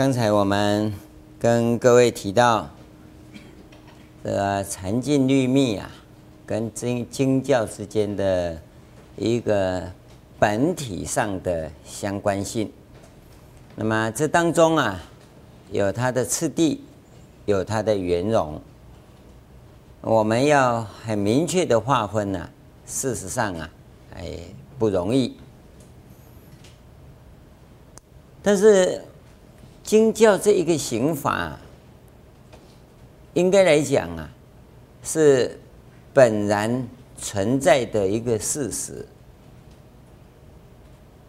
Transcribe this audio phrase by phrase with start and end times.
[0.00, 0.90] 刚才我们
[1.38, 2.66] 跟各位提到，
[4.24, 5.90] 这个禅净律密啊，
[6.46, 8.58] 跟经经教之间的
[9.18, 9.92] 一个
[10.38, 12.72] 本体上的相关性。
[13.76, 14.98] 那么这当中啊，
[15.70, 16.82] 有它的次第，
[17.44, 18.58] 有它的圆融。
[20.00, 22.48] 我们要很明确的划分呢、
[22.86, 23.70] 事实上啊，
[24.14, 24.38] 哎，
[24.78, 25.36] 不容易。
[28.42, 29.04] 但是。
[29.90, 31.58] 经教这一个刑法，
[33.34, 34.30] 应该来讲啊，
[35.02, 35.58] 是
[36.14, 36.86] 本然
[37.18, 39.04] 存在的一个事实。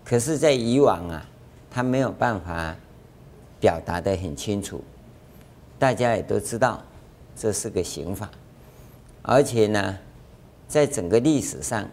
[0.06, 1.26] 可是，在以往啊，
[1.72, 2.76] 他没有办法
[3.60, 4.84] 表达的很清楚。
[5.80, 6.84] 大家也都知道，
[7.36, 8.30] 这是个刑法，
[9.24, 9.98] 而且呢，
[10.68, 11.90] 在整个历史上，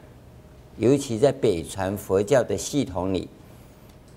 [0.76, 3.30] 尤其在北传佛教的系统里，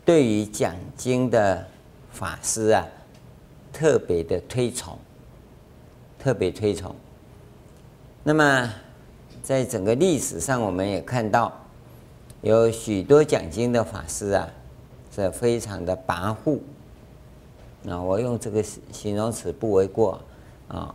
[0.03, 1.70] 对于讲经的。
[2.11, 2.85] 法师啊，
[3.73, 4.97] 特别的推崇，
[6.19, 6.95] 特别推崇。
[8.23, 8.69] 那么，
[9.41, 11.51] 在整个历史上，我们也看到
[12.41, 14.47] 有许多讲经的法师啊，
[15.15, 16.59] 是非常的跋扈。
[17.89, 20.21] 啊，我用这个形容词不为过
[20.67, 20.93] 啊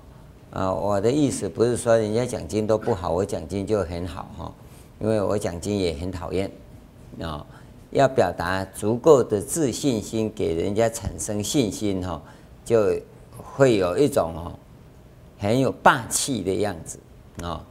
[0.52, 0.72] 啊！
[0.72, 4.54] 我的意思不是说人家讲经都不好，我讲经就很好哈，
[5.00, 6.48] 因为我讲经也很讨厌
[7.20, 7.44] 啊。
[7.90, 12.20] 要表达足够的自信心，给人家产生信心哈，
[12.64, 12.94] 就
[13.36, 14.58] 会有一种哦
[15.38, 16.98] 很有霸气的样子
[17.42, 17.64] 啊。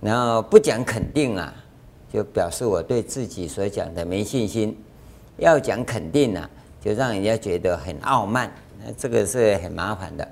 [0.00, 1.54] 然后不讲肯定啊，
[2.12, 4.76] 就表示我对自己所讲的没信心。
[5.36, 6.48] 要讲肯定啊，
[6.80, 8.52] 就让人家觉得很傲慢，
[8.84, 10.24] 那这个是很麻烦的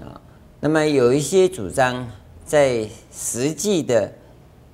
[0.00, 0.20] 啊。
[0.60, 2.06] 那么有一些主张
[2.44, 4.12] 在实际的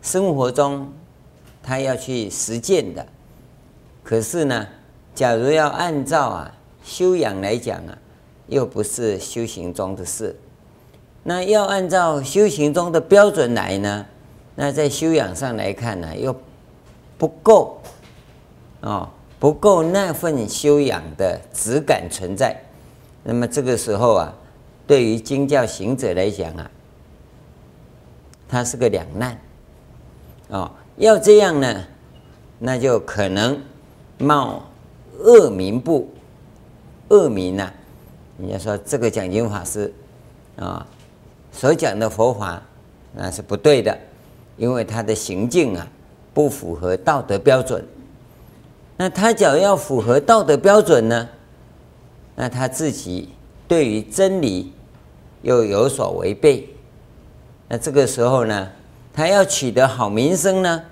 [0.02, 0.92] 生活中，
[1.62, 3.06] 他要去实践的。
[4.08, 4.68] 可是呢，
[5.16, 7.98] 假如要按照啊修养来讲啊，
[8.46, 10.36] 又不是修行中的事。
[11.24, 14.06] 那要按照修行中的标准来呢，
[14.54, 16.32] 那在修养上来看呢，又
[17.18, 17.80] 不够
[18.82, 19.08] 哦，
[19.40, 22.56] 不够那份修养的质感存在。
[23.24, 24.32] 那么这个时候啊，
[24.86, 26.70] 对于经教行者来讲啊，
[28.48, 29.36] 它是个两难
[30.46, 30.70] 哦。
[30.96, 31.84] 要这样呢，
[32.60, 33.60] 那就可能。
[34.18, 34.62] 冒
[35.18, 36.10] 恶名不
[37.08, 37.74] 恶名呐、啊？
[38.38, 39.92] 人家说这个讲经法师
[40.56, 40.86] 啊，
[41.52, 42.62] 所讲的佛法
[43.14, 43.98] 那是不对的，
[44.56, 45.86] 因为他的行径啊
[46.34, 47.82] 不符合道德标准。
[48.98, 51.28] 那他只要符合道德标准呢，
[52.34, 53.30] 那他自己
[53.68, 54.72] 对于真理
[55.42, 56.68] 又有所违背。
[57.68, 58.70] 那这个时候呢，
[59.12, 60.82] 他要取得好名声呢，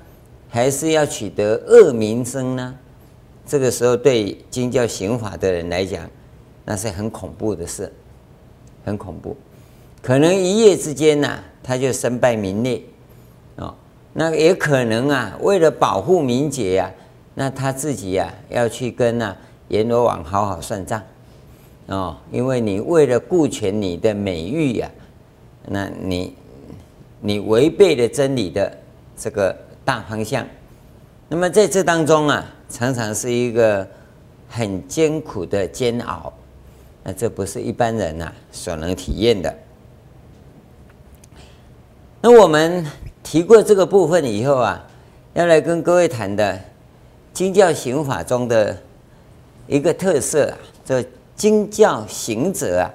[0.48, 2.74] 还是要取得恶名声呢？
[3.46, 6.08] 这个时候，对经教行法的人来讲，
[6.64, 7.92] 那是很恐怖的事，
[8.84, 9.36] 很恐怖。
[10.00, 12.80] 可能一夜之间呐、他就身败名裂，
[13.56, 13.74] 哦，
[14.14, 16.90] 那也可能啊，为了保护名节呀、
[17.34, 19.36] 那他自己呀、要去跟啊
[19.68, 21.02] 阎罗王好好算账，
[21.86, 24.90] 哦，因为你为了顾全你的美誉呀、
[25.68, 26.34] 那你
[27.20, 28.74] 你违背了真理的
[29.18, 30.46] 这个大方向。
[31.28, 32.50] 那么在这当中啊。
[32.68, 33.86] 常常是一个
[34.48, 36.32] 很艰苦的煎熬，
[37.02, 39.54] 那这不是一般人呐所能体验的。
[42.20, 42.84] 那我们
[43.22, 44.82] 提过这个部分以后啊，
[45.34, 46.58] 要来跟各位谈的
[47.32, 48.76] 经教行法中的
[49.66, 51.04] 一个特色啊，这
[51.36, 52.88] 经教行者啊，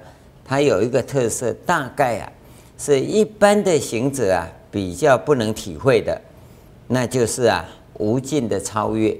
[0.44, 2.32] 它有一个特色，大概啊
[2.76, 6.20] 是一般的行者啊比较不能体会的，
[6.88, 7.64] 那就是啊
[7.98, 9.16] 无尽的超越。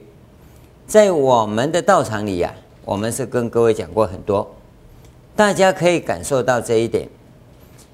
[0.90, 2.52] 在我们的道场里呀、
[2.84, 4.52] 我们是跟各位讲过很多，
[5.36, 7.08] 大家可以感受到这一点，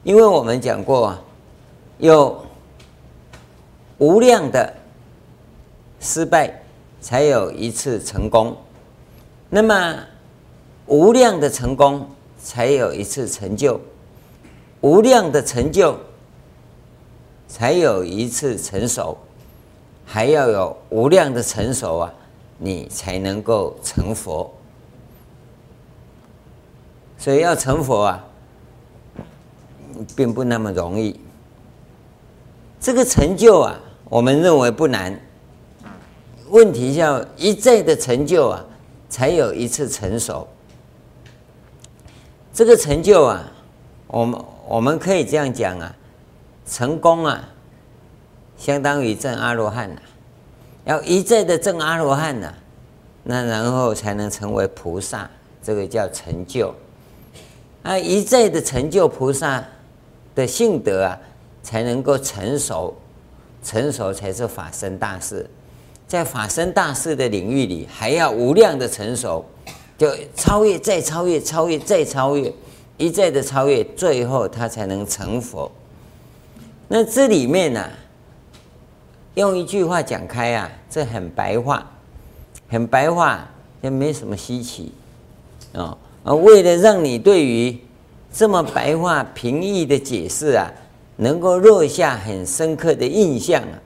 [0.02, 1.22] 因为我们讲过啊，
[1.98, 2.42] 有
[3.98, 4.72] 无量的
[6.00, 6.62] 失败，
[6.98, 8.54] 才有一次成功；
[9.50, 9.94] 那么
[10.86, 12.08] 无量的成功，
[12.42, 13.78] 才有一次成就；
[14.80, 15.98] 无量的成就，
[17.46, 19.18] 才有一次成熟，
[20.06, 22.14] 还要有无量的成熟啊！
[22.58, 24.52] 你才能够成佛，
[27.18, 28.24] 所以要成佛啊，
[30.16, 31.18] 并不那么容易。
[32.80, 35.20] 这个成就啊，我们认为不难。
[36.48, 38.64] 问题要一再的成就啊，
[39.08, 40.46] 才有一次成熟。
[42.52, 43.52] 这个成就啊，
[44.06, 45.94] 我们我们可以这样讲啊，
[46.64, 47.48] 成功啊，
[48.56, 50.00] 相当于证阿罗汉啊。
[50.86, 52.54] 要一再的证阿罗汉呐，
[53.24, 55.28] 那然后才能成为菩萨，
[55.60, 56.72] 这个叫成就。
[57.82, 59.62] 啊，一再的成就菩萨
[60.34, 61.18] 的性德啊，
[61.60, 62.96] 才能够成熟，
[63.64, 65.44] 成熟才是法身大事。
[66.06, 69.44] 在法身大事的领域里，还要无量的成熟，
[69.98, 72.52] 就超越，再超越，超越，再超越，
[72.96, 75.68] 一再的超越，最后他才能成佛。
[76.86, 77.90] 那这里面呢、
[79.36, 81.86] 用一句话讲开啊，这很白话，
[82.68, 83.46] 很白话，
[83.82, 84.90] 也没什么稀奇
[85.74, 85.96] 啊。
[86.24, 87.78] 而为了让你对于
[88.32, 90.72] 这么白话平易的解释啊，
[91.16, 93.76] 能够落下很深刻的印象啊。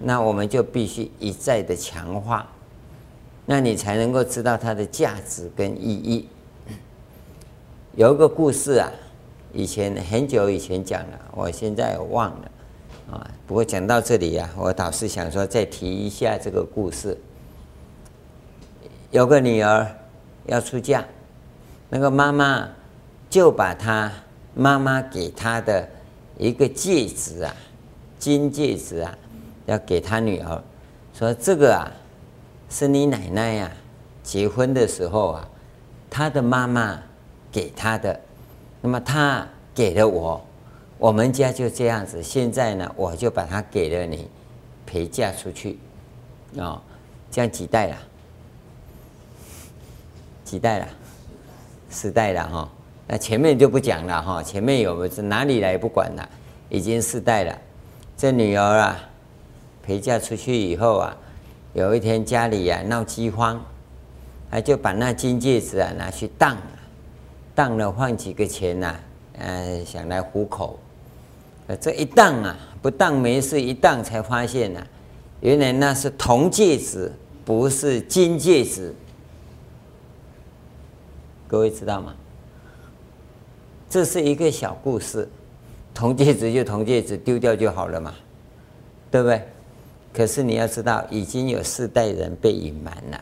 [0.00, 2.44] 那我们就必须一再的强化，
[3.46, 6.28] 那你才能够知道它的价值跟意义。
[7.94, 8.90] 有一个故事啊，
[9.52, 12.50] 以前很久以前讲了，我现在忘了
[13.10, 13.30] 啊。
[13.46, 17.16] 不过讲到这里啊，我倒是想说再提一下这个故事。
[19.10, 19.86] 有个女儿
[20.46, 21.04] 要出嫁，
[21.88, 22.68] 那个妈妈
[23.28, 24.12] 就把她
[24.54, 25.88] 妈妈给她的
[26.38, 27.54] 一个戒指啊，
[28.18, 29.16] 金戒指啊。
[29.66, 30.60] 要给她女儿
[31.14, 31.86] 说：“这个啊，
[32.68, 33.70] 是你奶奶呀，
[34.22, 35.48] 结婚的时候啊，
[36.08, 36.98] 她的妈妈
[37.52, 38.18] 给她的。
[38.80, 40.44] 那么她给了我，
[41.00, 42.22] 我们家就这样子。
[42.22, 44.28] 现在呢，我就把它给了你，
[44.84, 45.78] 陪嫁出去。
[46.58, 46.78] 哦，
[47.30, 47.96] 这样几代了？
[50.44, 50.86] 几代了？
[51.88, 52.70] 四代了哈。
[53.06, 54.42] 那前面就不讲了哈。
[54.42, 56.28] 前面有是哪里来不管了，
[56.68, 57.58] 已经四代了。
[58.14, 59.06] 这女儿啊。”
[59.82, 61.16] 陪嫁出去以后啊，
[61.72, 63.58] 有一天家里啊闹饥荒，
[64.50, 66.62] 他就把那金戒指啊拿去当了，
[67.54, 69.00] 当了换几个钱呐、啊，
[69.38, 70.78] 呃，想来糊口。
[71.76, 74.86] 这一当啊，不当没事，一当才发现呐、啊，
[75.40, 77.12] 原来那是铜戒指，
[77.44, 78.94] 不是金戒指。
[81.46, 82.14] 各位知道吗？
[83.88, 85.28] 这是一个小故事，
[85.92, 88.14] 铜戒指就铜戒指，丢掉就好了嘛，
[89.10, 89.42] 对不对？
[90.12, 93.20] 可是你要知道，已经有四代人被隐瞒了。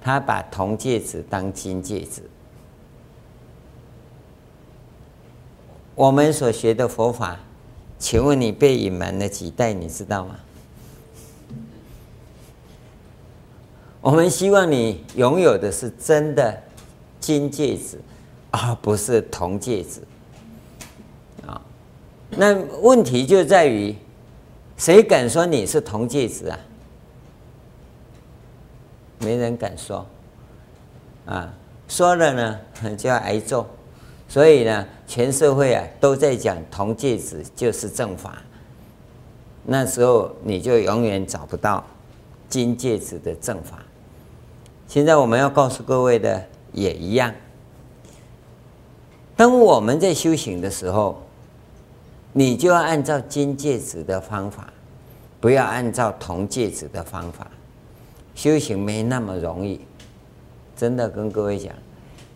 [0.00, 2.22] 他把铜戒指当金戒指。
[5.94, 7.38] 我们所学的佛法，
[7.98, 9.72] 请问你被隐瞒了几代？
[9.72, 10.36] 你知道吗？
[14.00, 16.62] 我们希望你拥有的是真的
[17.20, 18.00] 金戒指，
[18.50, 20.00] 而不是铜戒指。
[21.46, 21.60] 啊，
[22.30, 23.94] 那问题就在于。
[24.74, 26.58] 谁敢说你是铜戒指啊？
[29.20, 30.04] 没人敢说，
[31.24, 31.54] 啊，
[31.86, 32.60] 说了呢
[32.98, 33.64] 就要挨揍，
[34.32, 38.38] 所以呢，全社会啊都在讲铜戒指就是正法。
[39.66, 41.84] 那时候你就永远找不到
[42.48, 43.82] 金戒指的正法。
[44.88, 46.42] 现在我们要告诉各位的
[46.72, 47.30] 也一样，
[49.36, 51.20] 当我们在修行的时候。
[52.34, 54.72] 你就要按照金戒指的方法，
[55.38, 57.46] 不要按照铜戒指的方法。
[58.34, 59.78] 修行没那么容易，
[60.74, 61.74] 真的跟各位讲。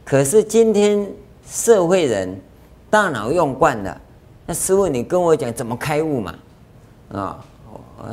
[0.05, 1.11] 可是今天
[1.47, 2.39] 社会人
[2.91, 4.01] 大脑用惯了，
[4.47, 6.35] 那师傅你跟我讲怎么开悟嘛？
[7.13, 7.45] 啊，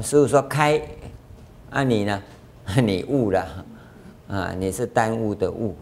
[0.02, 0.80] 师傅说开，
[1.72, 2.22] 啊你呢？
[2.82, 3.66] 你悟了，
[4.30, 5.76] 啊你是耽误的悟，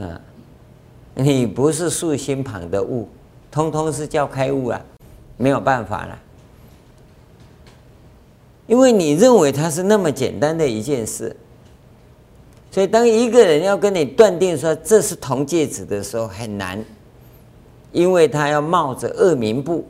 [0.00, 0.20] 啊
[1.14, 3.08] 你不是竖心旁的悟。
[3.50, 4.80] 通通是叫开悟啊，
[5.36, 6.18] 没有办法了，
[8.66, 11.34] 因为你认为它是那么简单的一件事，
[12.76, 16.84] 所以当一个人要跟你断定说这是铜戒指的时候很难，
[17.90, 19.82] 因为他要冒着恶名簿，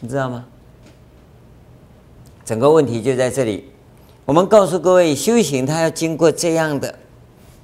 [0.00, 0.44] 你知道吗？
[2.44, 3.70] 整个问题就在这里，
[4.24, 6.92] 我们告诉各位，修行他要经过这样的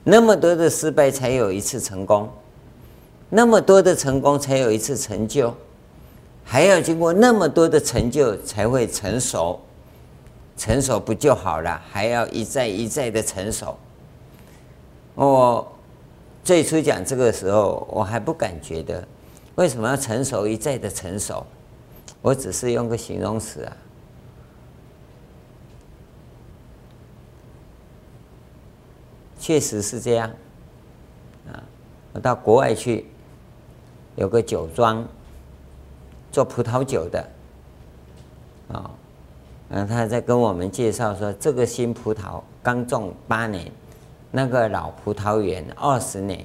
[0.05, 2.31] 那么多的失败，才有一次成功。
[3.29, 5.53] 那么多的成功才有一次成就，
[6.45, 9.61] 还要经过那么多的成就才会成熟，
[10.63, 11.83] 成熟不就好了？
[11.91, 13.77] 还要一再一再的成熟。
[15.17, 15.73] 我
[16.45, 19.05] 最初讲这个时候，我还不敢觉得
[19.57, 21.45] 为什么要成熟一再的成熟，
[22.21, 23.77] 我只是用个形容词啊，
[29.41, 30.31] 确实是这样
[31.51, 31.61] 啊，
[32.13, 33.05] 我到国外去。
[34.15, 35.09] 有个酒庄
[36.31, 37.29] 做葡萄酒的，
[38.71, 38.91] 啊，
[39.75, 43.73] 嗯，他在跟我们介绍说，这个新葡萄刚种八年，
[44.31, 46.45] 那个老葡萄园二十年，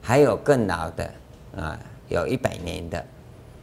[0.00, 1.10] 还有更老的，
[1.54, 3.04] 啊，有一百年的。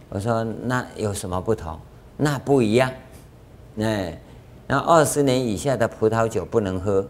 [0.10, 1.76] 我说那有什么不同？
[2.18, 2.92] 那不一样，
[3.80, 4.16] 哎，
[4.68, 7.04] 那二十年以下的葡萄酒不能喝，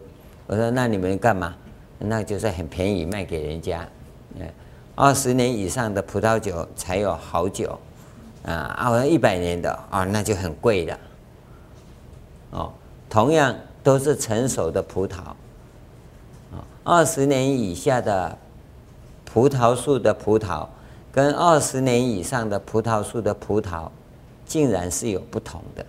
[0.48, 1.54] 我说那你们干嘛？
[1.98, 3.86] 那就是很便宜卖给人家。
[4.96, 7.78] 二十年以上的葡萄酒才有好酒，
[8.44, 10.98] 啊，啊，我说一百年的啊，那就很贵了。
[12.52, 12.72] 哦，
[13.10, 15.18] 同样都是成熟的葡萄，
[16.52, 18.38] 啊，二十年以下的
[19.26, 20.68] 葡萄树的葡萄，
[21.12, 23.90] 跟二十年以上的葡萄树的葡萄，
[24.46, 25.86] 竟然是有不同的，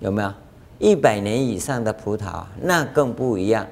[0.00, 0.32] 有没有？
[0.78, 3.66] 一百年以上的葡萄，那更不一样，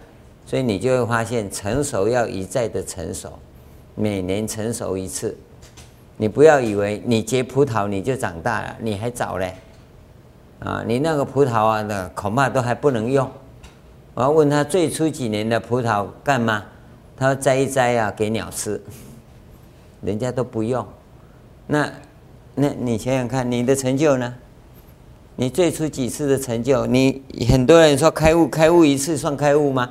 [0.47, 3.33] 所以你就会发现，成熟要一再的成熟。
[3.95, 5.37] 每年成熟一次，
[6.17, 9.55] 你不要以为你结葡萄你就长大了，你还早嘞，
[10.65, 13.29] 啊，你那个葡萄啊，那恐怕都还不能用。
[14.15, 16.63] 我要问他最初几年的葡萄干嘛？
[17.17, 18.81] 他说摘一摘啊，给鸟吃，
[20.03, 20.87] 人家都不用。
[21.67, 21.91] 那，
[22.55, 24.35] 那你想想看，你的成就呢？
[25.35, 26.87] 你最初几次的成就？
[26.87, 29.91] 你很多人说开悟，开悟一次算开悟吗？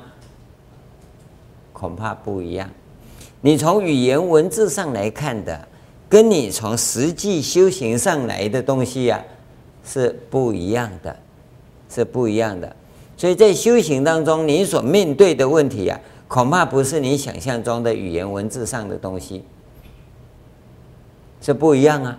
[1.72, 2.70] 恐怕不一样。
[3.40, 5.68] 你从语言文字上来看的，
[6.08, 9.22] 跟你从实际修行上来的东西呀、
[9.84, 11.16] 是不一样的，
[11.88, 12.74] 是不一样的。
[13.16, 19.44] 所以在修行当中，你所面对的问题啊，恐怕不是你想象中的语言文字上的东西，
[21.40, 22.18] 是不一样啊，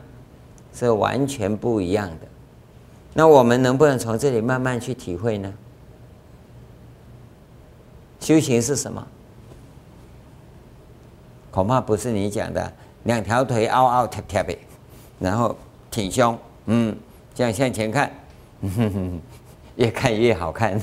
[0.73, 2.27] 是完全不一样的。
[3.13, 5.53] 那我们能不能从这里慢慢去体会呢？
[8.19, 9.05] 修行是什么？
[11.51, 14.57] 恐怕不是你讲的两条腿凹凹凸凸的，
[15.19, 15.55] 然后
[15.91, 16.95] 挺胸，嗯，
[17.33, 18.11] 这样向前看，
[18.61, 18.91] 呵 呵
[19.75, 20.79] 越看越好看。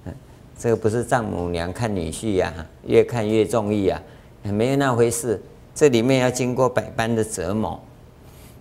[0.58, 2.52] 这个不是丈母娘看女婿呀、
[2.86, 4.00] 越看越中意啊，
[4.44, 5.42] 没有那回事。
[5.74, 7.82] 这里面要经过百般的折磨，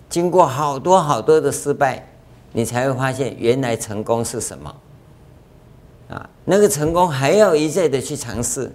[0.09, 2.03] 经过好多好多的失败，
[2.51, 4.75] 你才会发现原来成功是什么。
[6.09, 8.71] 啊，那个成功还要一再的去尝试。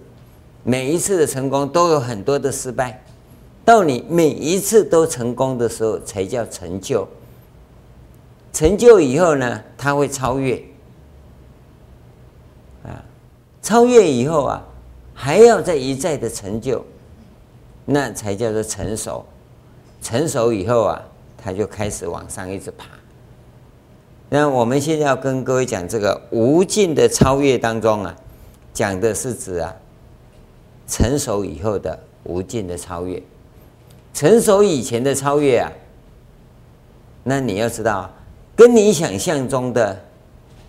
[0.63, 3.01] 每一次的成功都有很多的失败，
[3.65, 7.07] 到你每一次都成功的时候，才叫成就。
[8.51, 10.61] 成就以后呢，他会超越，
[12.83, 13.03] 啊，
[13.61, 14.63] 超越以后啊，
[15.13, 16.85] 还要再一再的成就，
[17.85, 19.25] 那才叫做成熟。
[20.01, 21.01] 成熟以后啊，
[21.37, 22.85] 他就开始往上一直爬。
[24.29, 28.15] 那我们现在要跟各位讲这个无尽的超越当中啊，
[28.73, 29.75] 讲的是指啊。
[30.87, 33.21] 成熟以后的无尽的超越，
[34.11, 35.71] 成熟以前的超越啊，
[37.23, 38.11] 那你要知道，
[38.59, 39.97] 跟你想象中的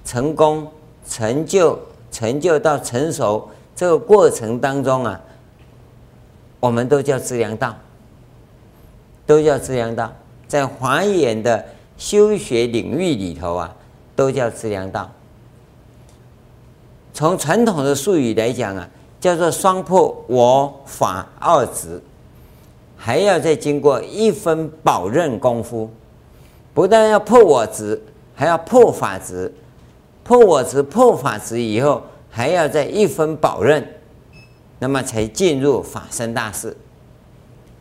[0.05, 0.65] 成功、
[1.09, 1.77] 成就、
[2.13, 5.21] 成就到成熟这个过程当中啊，
[6.61, 7.77] 我们都叫资粮道，
[9.27, 10.13] 都叫资粮道，
[10.47, 11.67] 在华严的
[11.99, 13.75] 修学领域里头啊，
[14.15, 15.11] 都叫资粮道。
[17.13, 18.89] 从传统的术语来讲啊。
[19.21, 22.03] 叫做双破我法二执，
[22.97, 25.91] 还要再经过一分保任功夫，
[26.73, 28.01] 不但要破我执，
[28.35, 29.53] 还要破法执，
[30.23, 33.87] 破我执、破法执以后，还要再一分保任，
[34.79, 36.77] 那么才进入法身大士。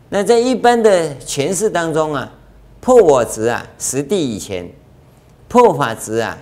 [0.09, 2.31] 那在一般的诠释当中啊，
[2.81, 4.69] 破我执啊，十地以前，
[5.47, 6.37] 破法执啊，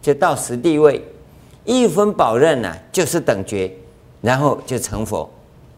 [0.00, 1.04] 就到十地位，
[1.64, 3.70] 一分保任啊，就是等觉。
[4.22, 5.30] 然后就成佛，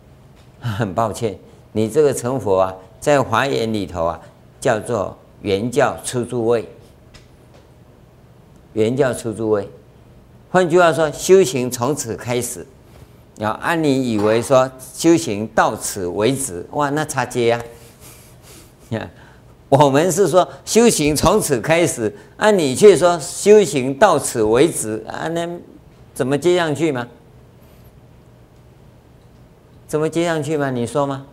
[0.61, 1.39] 很抱歉，
[1.71, 4.21] 你这个成佛啊，在华严里头啊，
[4.61, 6.67] 叫做原教出诸位。
[8.75, 9.69] 原教出诸位，
[10.51, 12.67] 换句话说，修行从此开始。
[13.37, 17.63] 要按你以为说修行到此为止，哇，那差接呀！
[19.69, 25.47] 我们是说修行从此开始，按你却说修行到此为止，啊，那
[26.15, 27.07] 怎么接上去吗？
[29.87, 30.71] 怎么接上去吗？
[30.71, 31.27] 你说吗？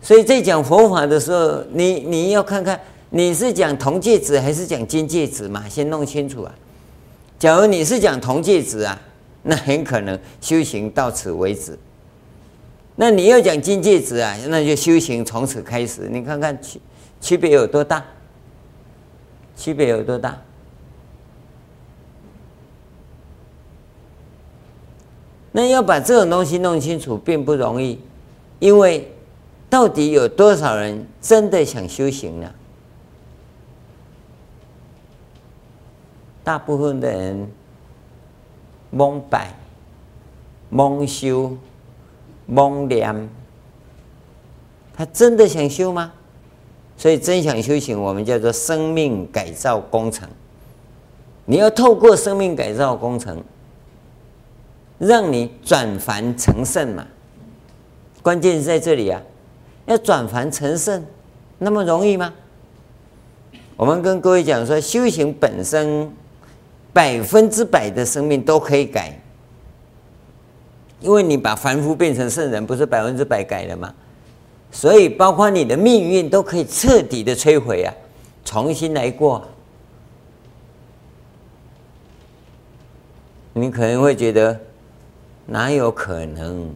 [0.00, 5.68] 所以在讲佛法的时候，你你要看看你是讲铜戒指还是讲金戒指嘛？
[5.68, 6.54] 先弄清楚啊。
[7.38, 9.00] 假如你是讲铜戒指啊，
[9.42, 11.78] 那很可能修行到此为止。
[12.96, 16.08] 那你要讲金戒指啊，那就修行从此开始。
[16.10, 16.80] 你看看区
[17.20, 18.04] 区别有多大？
[19.56, 20.40] 区别有多大？
[25.52, 27.98] 那要把这种东西弄清楚并不容易，
[28.58, 29.10] 因为
[29.70, 32.54] 到底有多少人真的想修行呢？
[36.42, 37.50] 大部分的人
[38.90, 39.54] 蒙拜、
[40.70, 41.56] 蒙修、
[42.46, 43.28] 蒙念，
[44.94, 46.12] 他真的想修吗？
[46.96, 50.28] 所以真想修行，我们叫做生命改造工程。
[51.44, 53.42] 你要透过生命改造工程。
[55.00, 57.06] 让你转凡成圣嘛。
[58.20, 59.22] 关键是在这里啊，
[59.88, 61.04] 要转凡成圣，
[61.58, 62.32] 那么容易吗？
[63.74, 66.10] 我们跟各位讲说，修行本身
[66.92, 69.18] 百分之百的生命都可以改，
[71.00, 73.94] 因为你把凡夫变成圣人，不是百分之百改了吗？
[74.70, 77.94] 所以，包括你的命运都可以彻底的摧毁啊，
[78.44, 79.42] 重新来过。
[83.54, 84.60] 你可能会觉得，
[85.46, 86.70] 哪有可能？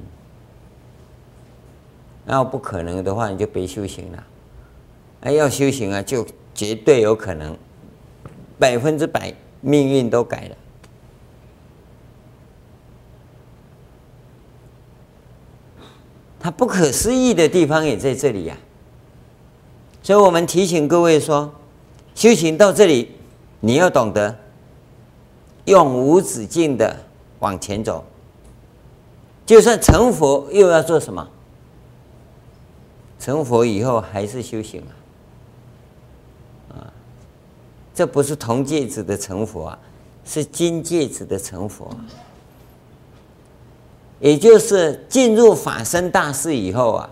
[2.25, 4.25] 那不可能的话，你就别修行了。
[5.23, 7.57] 哎，要修行啊，就绝对有可能，
[8.59, 10.57] 百分之百命运都改了。
[16.39, 18.57] 它不可思议的地方也在这里呀，
[20.03, 21.53] 所以我们提醒各位说，
[22.17, 23.13] 修行到这里，
[23.61, 24.37] 你要懂得
[25.67, 26.97] 永无止境的
[27.39, 28.05] 往前走。
[29.47, 31.29] 就算成佛，又要做什么？
[33.23, 34.83] 成佛以后还是修行
[36.71, 36.93] 啊，啊，
[37.95, 39.79] 这不是铜戒指的成佛啊，
[40.25, 42.05] 是金戒指的成佛啊。
[44.19, 47.11] 也就是进入法身大士以后啊，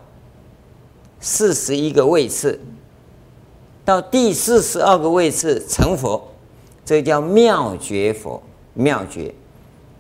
[1.21, 2.59] 四十一个位次，
[3.85, 6.29] 到第四十二个位次成佛，
[6.85, 8.43] 这叫妙觉佛。
[8.75, 9.33] 妙觉，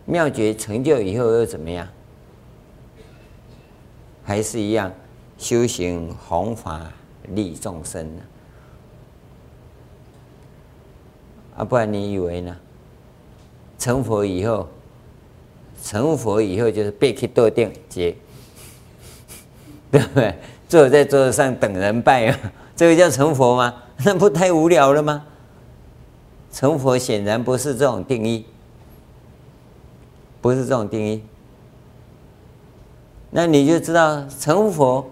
[0.07, 1.87] 妙觉成就以后又怎么样？
[4.25, 4.93] 还是一样
[5.40, 6.92] 修行弘法
[7.28, 8.23] 利众生呢？
[11.56, 12.54] 啊，不然你以为呢？
[13.78, 14.68] 成佛以后？
[15.82, 18.14] 成佛以后就是背起桌顶接，
[19.90, 20.37] 对不对？
[20.68, 22.38] 坐在桌子上等人拜啊，
[22.76, 23.74] 这个叫成佛吗？
[24.05, 25.24] 那不太无聊了吗？
[26.53, 28.44] 成佛显然不是这种定义，
[30.42, 31.22] 不是这种定义。
[33.31, 35.09] 那你就知道成佛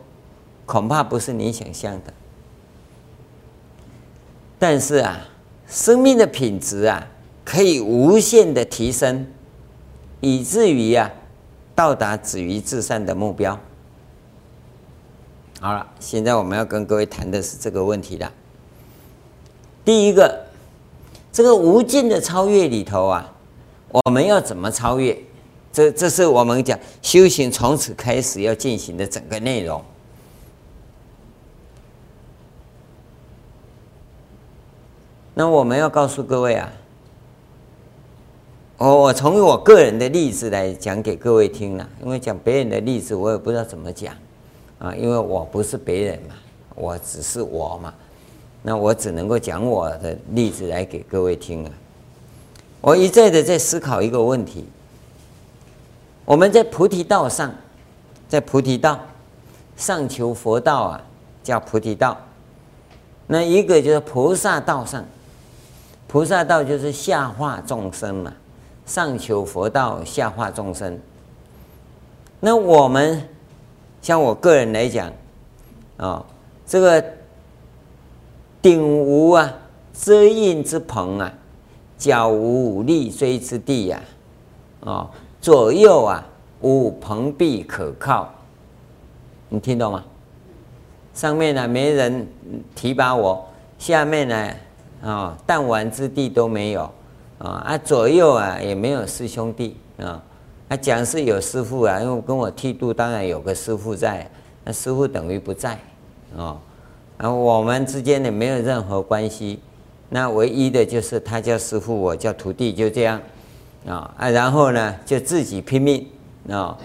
[0.68, 2.12] 恐怕不是你想象的。
[4.59, 5.26] 但是啊，
[5.66, 7.09] 生命的品质啊，
[7.42, 9.26] 可以无限的提升。
[10.20, 11.11] 以至于、啊，
[11.76, 13.59] 到达止于至善的目标。
[15.61, 18.31] 好了，现在我们要跟各位谈的是这个问题了。
[19.85, 20.44] 第一个，
[21.33, 23.33] 这个无尽的超越里头啊，
[23.92, 25.16] 我们要怎么超越？
[25.72, 29.81] 这这是我们讲修行从此开始要进行的整个内容。
[35.38, 36.68] 那我们要告诉各位啊。
[38.77, 44.12] 我我从我个人的例子来讲给各位听了，因为讲别人的例子我也不知道怎么讲，
[44.81, 46.35] 啊，因为我不是别人嘛，
[46.74, 47.94] 我只是我嘛，
[48.62, 51.70] 那我只能够讲我的例子来给各位听啊。
[52.81, 54.66] 我一再的在思考一个问题：
[56.24, 57.55] 我们在菩提道上，
[58.29, 58.98] 在菩提道
[59.77, 61.01] 上求佛道啊，
[61.44, 62.16] 叫菩提道；
[63.29, 65.05] 那一个就是菩萨道上，
[66.08, 68.32] 菩萨道就是下化众生嘛。
[68.86, 70.98] 上求佛道，下化众生。
[72.40, 73.22] 那我们
[74.00, 75.08] 像我个人来讲，
[75.98, 76.26] 啊、哦，
[76.66, 77.04] 这个
[78.62, 79.52] 顶无啊
[79.92, 81.30] 遮荫之棚啊，
[81.98, 84.00] 脚无立锥之地呀，
[84.80, 86.24] 啊、哦，左右啊
[86.62, 88.32] 无棚壁可靠。
[89.50, 90.02] 你听懂吗？
[91.12, 92.26] 上面呢没人
[92.74, 93.46] 提拔我，
[93.78, 94.50] 下面呢
[95.02, 96.90] 啊弹丸之地都没有。
[97.38, 100.20] 啊啊，左右啊也没有师兄弟啊，
[100.68, 104.28] 啊讲是有师傅啊，因为跟我剃度当然有个师傅在，
[104.64, 105.78] 那师傅等于不在
[106.37, 106.58] 啊，
[107.16, 109.61] 啊我们之间也没有任何关系，
[110.08, 113.20] 那唯一的就是他叫师傅，我叫徒弟，就这样
[113.87, 116.04] 啊啊，然后呢就自己拼命
[116.50, 116.76] 啊，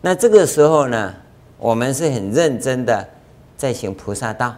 [0.00, 1.12] 那这个时候呢，
[1.58, 3.06] 我们是很认真的
[3.54, 4.54] 在行菩萨道，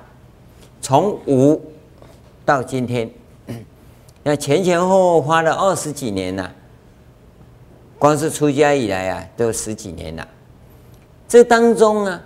[0.81, 1.61] 从无
[2.45, 3.11] 到今天。
[4.23, 6.51] 那前前后后花了二十几年了，
[7.99, 10.27] 光是出家以来啊，都十几年了。
[11.29, 12.21] 这当中啊，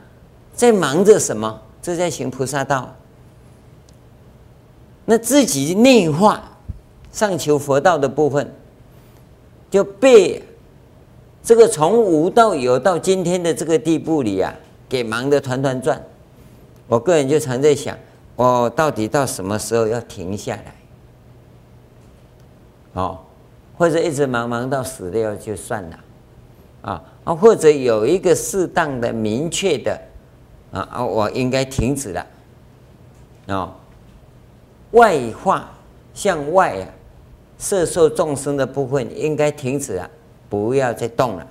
[0.54, 1.60] 在忙着什么？
[1.82, 2.94] 这在行菩萨道。
[5.04, 6.58] 那自己内化
[7.10, 8.52] 上求佛道的部分，
[9.70, 10.42] 就被
[11.42, 14.54] 这个从无到有到今天的这个地步里啊，
[14.88, 16.00] 给忙得团团转。
[16.86, 17.96] 我个人就常在想，
[18.38, 20.74] 我到底到什么时候要停下来？
[22.92, 23.18] 哦，
[23.76, 25.98] 或者一直忙忙到死掉就算了，
[26.82, 30.00] 啊啊，或者有一个适当的、明确的，
[30.70, 32.26] 啊啊，我应该停止了，
[33.48, 33.74] 啊，
[34.92, 35.68] 外化
[36.14, 36.86] 向外啊，
[37.58, 40.08] 摄受众生的部分应该停止了，
[40.48, 41.46] 不要再动了。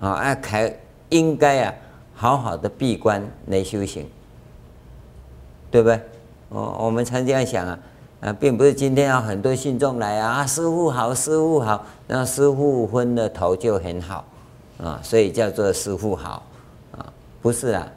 [0.00, 0.76] 啊，啊，开
[1.10, 1.74] 应该啊，
[2.12, 4.10] 好好的闭关来修行，
[5.72, 5.98] 对不对？
[6.50, 7.78] 我我们常这样想啊，
[8.20, 14.22] 啊，并不是今天要很多信众来啊，师傅好，师傅好，那师傅昏了头就很好，
[14.76, 16.42] 啊，所以叫做师傅好，
[16.94, 17.88] 啊，不是啊，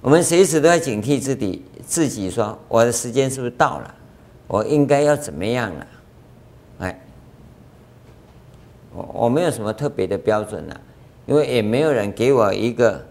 [0.00, 3.94] 我们随时都要警惕自己，自己说我的时间是不是到了，
[4.46, 5.86] 我应该要怎么样了，
[6.78, 7.00] 哎，
[8.94, 10.80] 我我没有什么特别的标准了，
[11.26, 13.04] 因为也没有人给我一个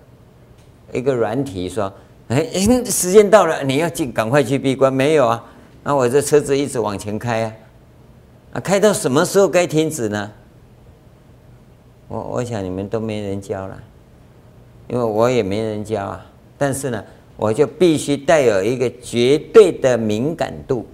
[0.92, 1.94] 一个软体说。
[2.32, 2.50] 哎，
[2.86, 4.92] 时间到了，你要进，赶快去闭关。
[4.92, 5.44] 没有啊，
[5.84, 7.54] 那我这车子一直往前开啊，
[8.54, 10.32] 啊，开到什么时候该停止呢？
[12.08, 13.78] 我我想你们都没人教了，
[14.88, 16.26] 因为我也没人教啊。
[16.58, 17.04] 但是呢，
[17.36, 20.88] 我就必须带有一个绝对的敏感度。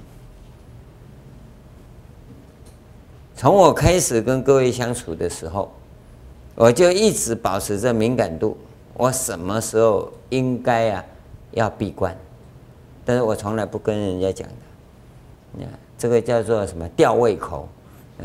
[3.36, 5.72] 从我开始跟各位相处的时候，
[6.56, 8.58] 我就一直保持着敏感度。
[8.96, 11.06] 我什么时候应该啊？
[11.58, 12.16] 要闭关，
[13.04, 14.54] 但是我从来不跟人家讲的。
[15.54, 17.68] 你看，这个叫做什么吊胃口？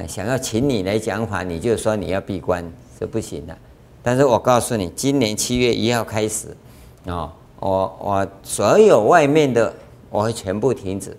[0.07, 2.65] 想要请你来讲法，你就说你要闭关，
[2.99, 3.57] 这不行的。
[4.03, 6.49] 但是我告诉你，今年七月一号开始，
[7.07, 9.75] 啊，我我所有外面的
[10.11, 11.17] 我会全部停止，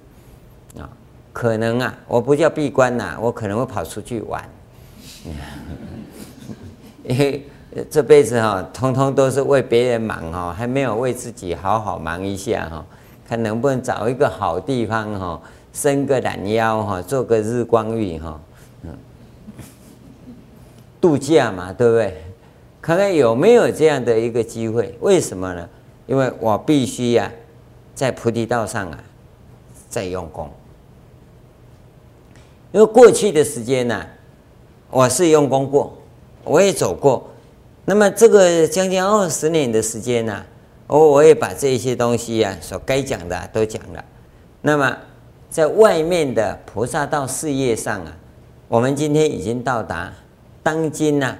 [0.78, 0.89] 啊，
[1.32, 4.47] 可能啊，我不叫闭关呐，我可能会跑出去玩，
[7.04, 7.47] 因为。
[7.90, 12.86] 这辈子哈，通通都是为别人忙哈，还没有为自己好好忙一下哈，
[13.28, 18.40] 看能不能找一个好地方哈，伸个懒腰哈，做个日光浴哈，
[18.84, 18.90] 嗯，
[21.02, 22.24] 度假嘛，对不对？
[22.82, 24.96] 看看有没有这样的一个机会？
[25.00, 25.68] 为什么呢？
[26.06, 27.32] 因为我必须呀，
[27.96, 29.00] 在菩提道上啊，
[29.90, 30.50] 在用功。
[32.72, 34.06] 因为过去的时间呢，
[34.90, 35.98] 我是用功过，
[36.44, 37.30] 我也走过。
[37.86, 40.43] 那么这个将近二十年的时间呢，
[40.88, 44.04] 我我也把这些东西啊，所该讲的都讲了。
[44.62, 44.98] 那么
[45.50, 48.17] 在外面的菩萨道事业上啊，
[48.69, 50.13] 我们今天已经到达
[50.63, 51.38] 当今呢，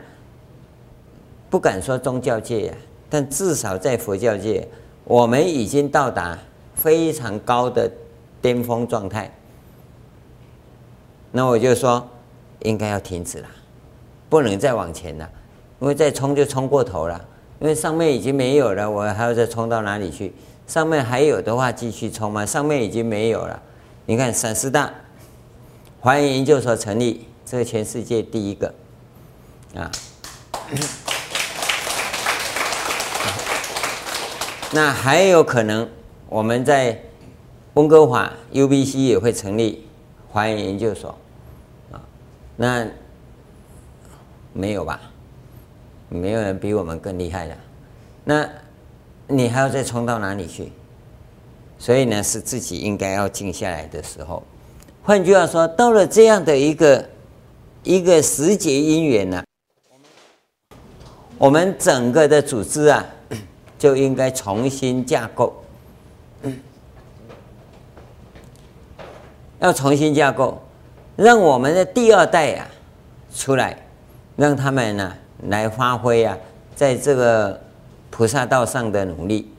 [1.50, 2.78] 不敢说宗教界啊，
[3.10, 4.68] 但至少在佛教界，
[5.06, 6.38] 我们已经到达
[6.76, 7.90] 非常高的
[8.42, 9.34] 巅峰状态。
[11.32, 12.06] 那我就说，
[12.64, 13.48] 应该要停止了，
[14.30, 15.30] 不能再往前了。
[15.84, 17.26] 因为再冲就冲过头了，
[17.60, 20.34] 因为上面已经没有了，我还要再冲到哪里去？
[20.66, 22.46] 上面还有的话继续冲吗？
[22.46, 23.62] 上面已经没有了。
[24.06, 24.90] 你看三师大
[26.00, 28.74] 华严研究所成立，这个全世界第一个
[29.76, 29.92] 啊。
[34.72, 35.90] 那还有可能
[36.30, 36.98] 我们在
[37.74, 39.86] 温哥华 UBC 也会成立
[40.32, 41.14] 华严研究所
[41.92, 42.00] 啊？
[42.56, 42.88] 那
[44.54, 45.02] 没有吧？
[46.14, 47.58] 没有人比我们更厉害了，
[48.24, 48.48] 那
[49.28, 50.72] 你还要再冲到哪里去？
[51.80, 54.42] 所以呢，是自己应该要静下来的时候。
[55.04, 57.10] 换句话说，到了这样的一个
[57.84, 59.44] 一个时节因缘呢，
[61.38, 63.06] 我们整个的组织啊，
[63.78, 65.62] 就应该重新架构，
[69.60, 70.62] 要重新架构，
[71.18, 72.68] 让我们的第二代啊
[73.36, 73.86] 出来，
[74.38, 75.18] 让他们呢。
[75.48, 76.38] 来发挥啊，
[76.76, 77.60] 在这个
[78.10, 79.52] 菩萨道上的努力，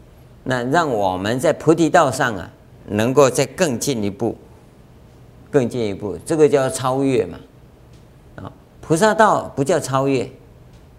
[0.44, 2.51] 那让我们在菩提道上啊，
[2.87, 4.37] 能够再更进一步，
[5.51, 7.38] 更进一步，这个叫超越嘛。
[8.37, 10.31] 啊，菩萨道不叫超越，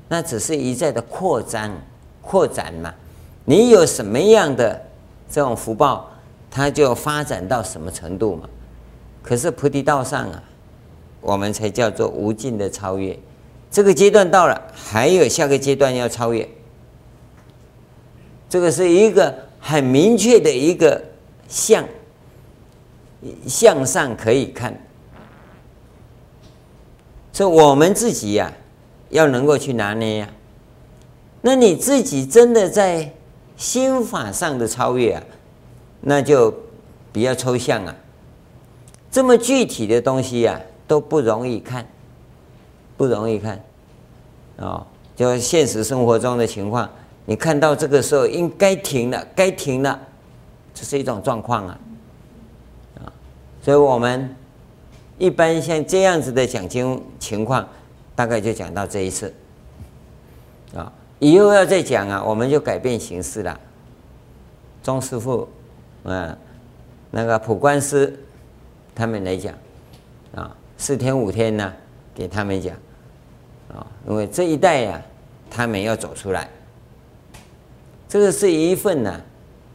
[0.09, 1.71] 那只是一再的扩张、
[2.21, 2.93] 扩展嘛。
[3.45, 4.81] 你有什么样的
[5.29, 6.09] 这种福报，
[6.49, 8.49] 它就发展到什么程度嘛。
[9.21, 10.43] 可是菩提道上啊，
[11.21, 13.17] 我们才叫做无尽的超越。
[13.75, 16.47] 这个阶段到了，还有下个阶段要超越。
[18.47, 21.03] 这个是一个很明确的一个
[21.49, 21.83] 向，
[23.45, 24.81] 向上可以看。
[27.33, 28.49] 所以我们自己呀、
[29.09, 30.29] 要能够去拿捏呀、
[31.41, 33.11] 那你自己真的在
[33.57, 35.23] 心法上的超越啊，
[35.99, 36.53] 那就
[37.11, 37.93] 比较抽象啊。
[39.11, 41.85] 这么具体的东西呀、都不容易看。
[42.97, 43.61] 不容易看，
[44.57, 46.89] 啊，就现实生活中的情况，
[47.25, 49.99] 你看到这个时候应该停了，该停了，
[50.73, 51.79] 这是一种状况啊，
[52.99, 53.11] 啊，
[53.61, 54.33] 所以我们
[55.17, 57.67] 一般像这样子的讲经情况，
[58.15, 59.33] 大概就讲到这一次，
[60.75, 63.59] 啊，以后要再讲啊，我们就改变形式了，
[64.81, 65.47] 钟师傅，
[66.03, 66.37] 嗯，
[67.11, 68.17] 那个普观师，
[68.93, 69.53] 他们来讲，
[70.33, 71.73] 啊，四天五天呢。
[72.17, 72.73] 给他们讲，
[73.75, 75.01] 啊，因为这一代呀、
[75.49, 76.49] 他们要走出来，
[78.07, 79.21] 这个是一份呢、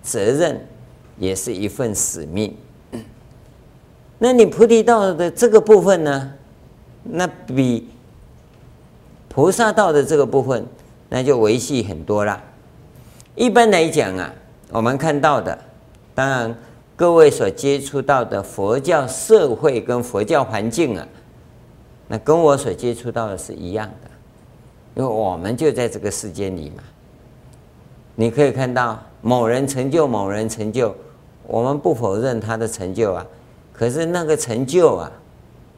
[0.03, 0.67] 责任，
[1.19, 2.57] 也是一份使命。
[4.19, 6.33] 那你菩提道的这个部分呢，
[7.05, 7.89] 那比
[9.29, 10.67] 菩萨道的这个部分，
[11.09, 12.43] 那就维系很多了。
[13.35, 14.33] 一般来讲啊，
[14.71, 15.59] 我们看到的，
[16.15, 16.55] 当然
[16.97, 21.09] 各位所接触到的佛教社会跟佛教环境啊，
[22.13, 24.11] 那跟我所接触到的是一样的，
[24.97, 26.83] 因为我们就在这个世间里嘛。
[28.17, 30.93] 你可以看到某人成就，某人成就，
[31.47, 33.25] 我们不否认他的成就啊。
[33.73, 35.13] 可是那个成就啊，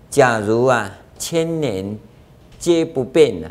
[0.09, 1.99] 假如啊千年
[2.59, 3.51] 皆不变了，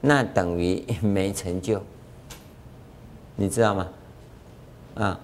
[0.00, 1.80] 那等于没成就，
[3.36, 3.88] 你知道吗？
[4.96, 5.20] 啊，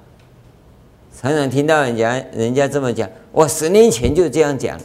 [1.20, 4.78] 常常听到人家人家这么讲，我十年前就这样讲，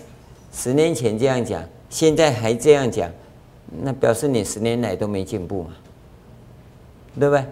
[0.51, 3.11] 十年前这样讲，现在还这样讲，
[3.83, 5.71] 那表示你十年来都没进步嘛，
[7.19, 7.45] 对不对？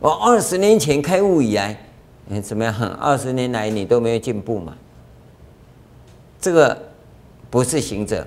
[0.00, 1.78] 我二十年前开悟以来，
[2.42, 2.74] 怎么样？
[3.00, 4.76] 二十年来你都没有进步嘛？
[6.40, 6.76] 这个
[7.48, 8.26] 不是行者，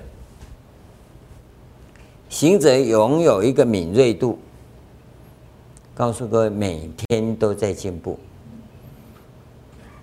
[2.28, 4.38] 行者拥有一个敏锐度，
[5.94, 8.18] 告诉各位每天都在进步。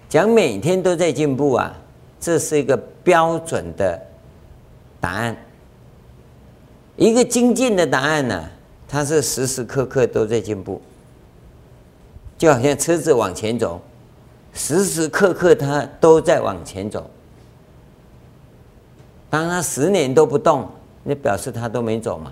[0.07, 1.75] 讲每天都在进步啊，
[2.19, 3.99] 这是一个标准的
[5.01, 5.35] 答案，
[6.97, 8.51] 一个精进的答案呢、啊，
[8.87, 10.81] 它是时时刻刻都在进步，
[12.37, 13.81] 就好像车子往前走，
[14.53, 17.09] 时时刻刻它都在往前走。
[19.29, 20.69] 当他十年都不动，
[21.03, 22.31] 那表示他都没走嘛？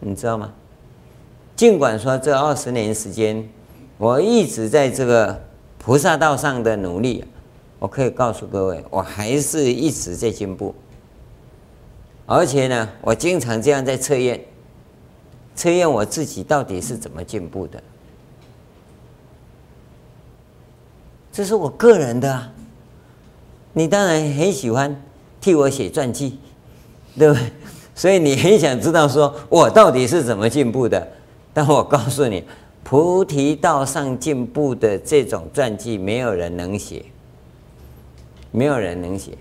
[0.00, 0.52] 你知道吗？
[1.54, 3.48] 尽管说这二十年时间，
[3.96, 5.40] 我一直在这个
[5.78, 7.24] 菩萨道上的努力，
[7.78, 10.74] 我可以告诉各位，我还是一直在进步。
[12.30, 14.38] 而且呢，我经常这样在测验，
[15.56, 17.82] 测验我自己到底是怎么进步的。
[21.32, 22.52] 这是我个人的啊。
[23.72, 24.94] 你当然很喜欢
[25.40, 26.38] 替我写传记，
[27.18, 27.50] 对不对？
[27.94, 31.08] 所以你很想知道说我到底是怎么进步的。
[31.54, 32.44] 但我告诉你，
[32.84, 37.06] 菩提道上进步的这种传记，没有人能写，
[38.50, 39.32] 没有人能写。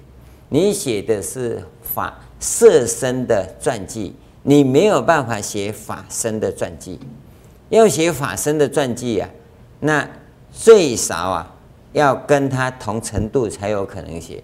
[0.48, 7.00] 你写的是法色身的传记，你没有办法写法身的传记。
[7.70, 9.30] 要写法身的传记啊，
[9.80, 10.08] 那
[10.52, 11.54] 最少啊。
[11.94, 14.44] 要跟他同程度才有可能写，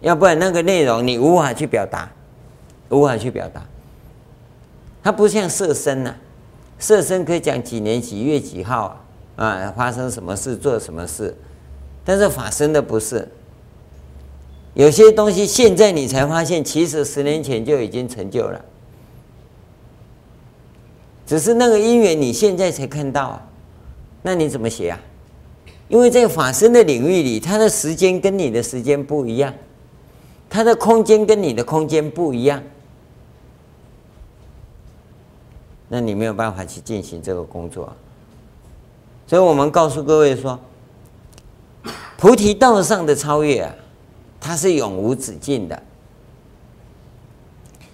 [0.00, 2.10] 要不然那个内容你无法去表达，
[2.88, 3.62] 无法去表达。
[5.04, 6.16] 它不像色身呐、啊，
[6.80, 9.04] 色身可以讲几年几月几号
[9.36, 11.36] 啊，啊发生什么事做什么事，
[12.04, 13.28] 但是法身的不是。
[14.74, 18.64] 有些东西现在你才发现，其实十年前就已经成就了，
[21.26, 23.40] 只是那个因缘你现在才看到，
[24.22, 24.98] 那你怎么写啊？
[25.88, 29.52] 因为在法身的领域里，它的时间跟你的时间不一样，
[30.48, 32.62] 它的空间跟你的空间不一样，
[35.88, 37.92] 那你没有办法去进行这个工作。
[39.26, 40.58] 所以我们告诉各位说，
[42.16, 43.74] 菩提道上的超越啊，
[44.42, 45.82] 它是永无止境的。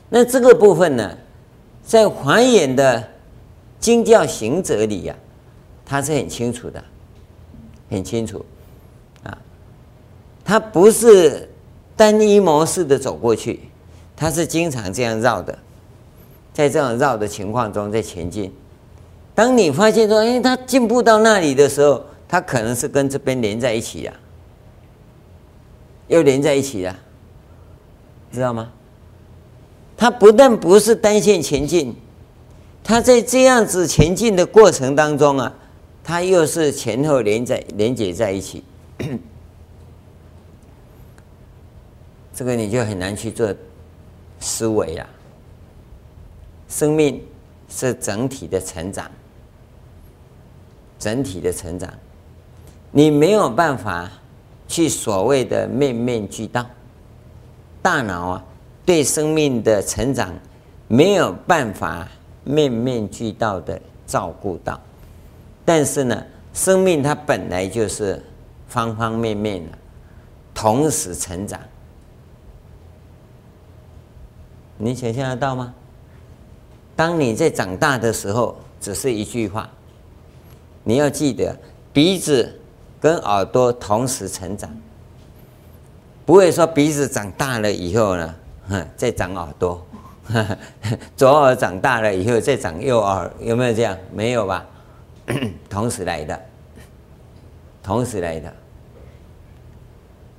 [0.08, 1.16] 那这个部分呢，
[1.84, 3.08] 在华严的
[3.78, 6.82] 经教行者里呀、啊，它是很清楚的。
[7.90, 8.44] 很清楚，
[9.22, 9.38] 啊，
[10.44, 11.48] 他不是
[11.96, 13.60] 单一模式的走过去，
[14.14, 15.58] 他是经常这样绕的，
[16.52, 18.52] 在这样绕的情况中在前进。
[19.34, 24.12] 当你发现说，哎，他进步到那里的时候，他可能是跟这边连在一起呀，
[26.08, 26.96] 又连在一起了，
[28.32, 28.72] 知道吗？
[29.96, 31.94] 他不但不是单线前进，
[32.82, 35.54] 他在这样子前进的过程当中啊。
[36.04, 38.64] 它又是前后连在连接在一起，
[42.32, 43.54] 这个你就很难去做
[44.40, 45.06] 思维了。
[46.66, 47.22] 生命
[47.68, 49.10] 是整体的成长，
[50.98, 51.92] 整体的成长，
[52.90, 54.10] 你没有办法
[54.68, 56.64] 去所谓的面面俱到。
[57.82, 58.44] 大脑啊，
[58.86, 60.32] 对生命的成长
[60.86, 62.06] 没有办法
[62.44, 64.80] 面面俱到的照顾到。
[65.64, 68.22] 但是呢，生命它本来就是
[68.68, 69.78] 方方面面的，
[70.54, 71.58] 同时成长。
[74.76, 75.74] 你想象得到吗？
[76.94, 79.68] 当你在长大的时候，只是一句话，
[80.84, 81.56] 你要记得，
[81.92, 82.60] 鼻子
[83.00, 84.70] 跟耳朵同时成长，
[86.26, 88.34] 不会说鼻子长大了以后呢，
[88.96, 89.86] 再长耳朵，
[91.16, 93.96] 左耳长大了以后再长右耳，有没有这样？
[94.12, 94.66] 没有吧？
[95.70, 96.40] 同时来的，
[97.82, 98.52] 同时来的。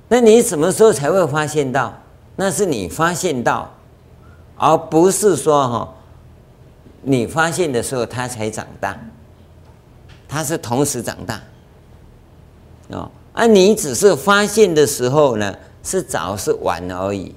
[0.08, 1.94] 那你什么时候才会发现到？
[2.36, 3.70] 那是你发现到，
[4.56, 5.94] 而不是说哈，
[7.02, 8.98] 你发现的时候他才长大，
[10.28, 11.40] 他是同时长大。
[12.92, 17.34] 哦，而你只是发现的时候呢，是早是晚而已。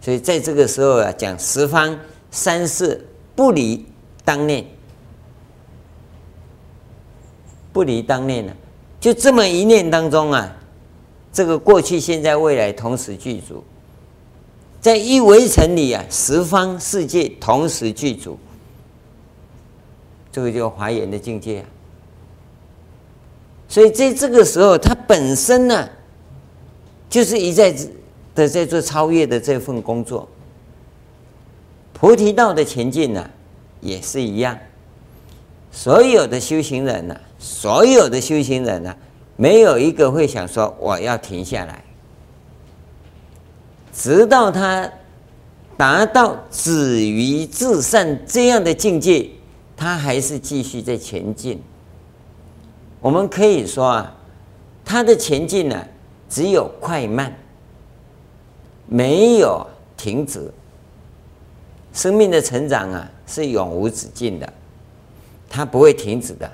[0.00, 1.98] 所以在这个时候啊，讲十方
[2.30, 3.84] 三世不离
[4.24, 4.64] 当念，
[7.72, 8.52] 不离当念呢，
[8.98, 10.56] 就这么一念当中啊，
[11.32, 13.62] 这个过去、现在、未来同时具足，
[14.80, 18.38] 在一围城里啊，十方世界同时具足，
[20.32, 21.66] 这个叫华严的境界啊。
[23.70, 25.88] 所以在这个时候，他本身呢，
[27.08, 27.74] 就是一再。
[28.32, 30.26] 的在做超越的这份工作，
[31.92, 33.28] 菩提道的前进呢，
[33.80, 34.56] 也是一样。
[35.72, 38.96] 所有的修行人呢，所有的修行人呢，
[39.34, 41.84] 没有一个会想说我要停下来，
[43.92, 44.90] 直到他
[45.76, 49.28] 达到止于至善这样的境界，
[49.76, 51.60] 他还是继续在前进。
[53.00, 54.14] 我们可以说啊，
[54.84, 55.86] 他的前进呢，
[56.28, 57.34] 只有快慢。
[58.92, 59.64] 没有
[59.96, 60.52] 停止，
[61.92, 64.52] 生命的成长啊是永无止境的，
[65.48, 66.50] 它不会停止的。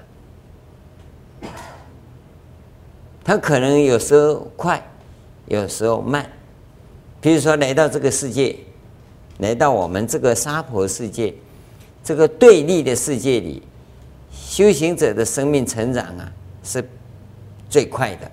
[3.25, 4.87] 它可能有时候快，
[5.47, 6.31] 有时候慢。
[7.23, 8.55] 比如说来到这个世界，
[9.39, 11.35] 来到我们这个娑婆世界，
[12.05, 13.63] 这个对立的世界里，
[14.57, 16.33] 修行者的生命成长啊
[16.65, 16.83] 是
[17.69, 18.31] 最快的。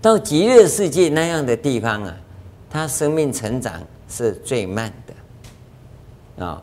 [0.00, 2.16] 到极乐世界那样的地方啊，
[2.70, 6.62] 他生命成长是最慢的啊。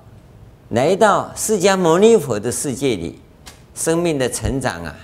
[0.69, 3.19] 来到释迦牟尼佛的世界里，
[3.75, 4.95] 生命的成长啊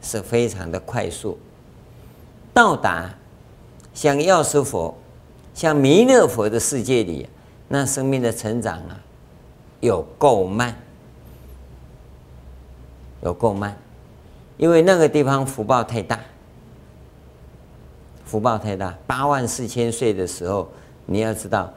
[0.00, 1.36] 是非常的快速。
[2.52, 3.12] 到达
[3.92, 4.96] 像药师佛、
[5.54, 7.28] 像弥勒佛的世界里，
[7.66, 9.00] 那生命的成长啊
[9.84, 10.74] 有够慢，
[13.22, 13.76] 有够慢，
[14.56, 16.18] 因为那个地方福报太大。
[18.24, 20.66] 福报太大，八万四千岁的时候，
[21.04, 21.70] 你要知道，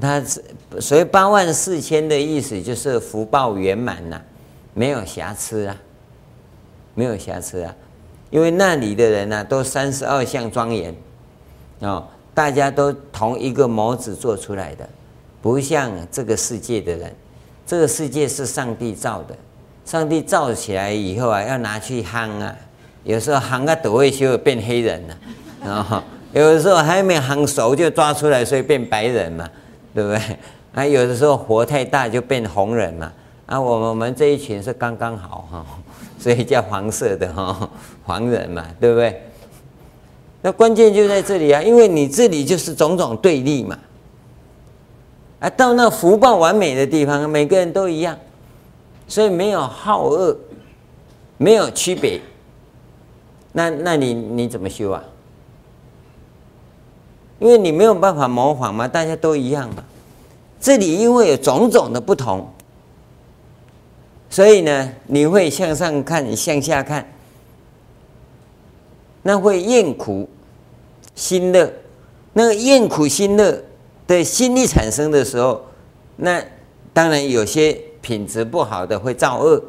[0.00, 0.42] 他是
[0.80, 4.20] 所谓八万四千的意思，就是福报圆满呐，
[4.74, 5.76] 没有瑕疵啊，
[6.96, 7.74] 没有瑕疵啊，
[8.30, 10.92] 因为那里的人呢、都三十二相庄严，
[11.78, 14.86] 哦，大家都同一个模子做出来的，
[15.40, 17.14] 不像这个世界的人，
[17.72, 19.34] 这个世界是上帝造的，
[19.86, 22.54] 上帝造起来以后啊，要拿去夯啊，
[23.02, 25.72] 有时候夯个都会修变黑人了。
[25.72, 26.04] 啊，
[26.34, 29.48] 有的时候还没夯熟就抓出来，所以变白人嘛，
[29.94, 30.20] 对不对？
[30.74, 33.10] 啊，有的时候火太大就变红人嘛。
[33.46, 35.66] 啊，我们我们这一群是刚刚好哈，
[36.18, 37.70] 所以叫黄色的哈，
[38.04, 39.22] 黄人嘛，对不对？
[40.42, 43.78] 那关键就在这里啊，因为你这里就是种种对立嘛。
[45.42, 48.16] 啊，到那福报完美的地方，每个人都一样，
[49.08, 50.38] 所以没有好恶，
[51.36, 52.20] 没有区别。
[53.50, 55.02] 那那你你怎么修啊？
[57.40, 59.82] 因为你没有办法模仿嘛，大家都一样嘛。
[60.60, 62.48] 这里因为有种种的不同，
[64.30, 67.04] 所以呢，你会向上看，向下看，
[69.22, 70.28] 那会厌苦
[71.16, 71.68] 心乐。
[72.32, 73.60] 那个厌苦心乐
[74.06, 75.64] 的心力产生的时候，
[76.16, 76.42] 那
[76.92, 79.62] 当然有些品质不好的会造恶。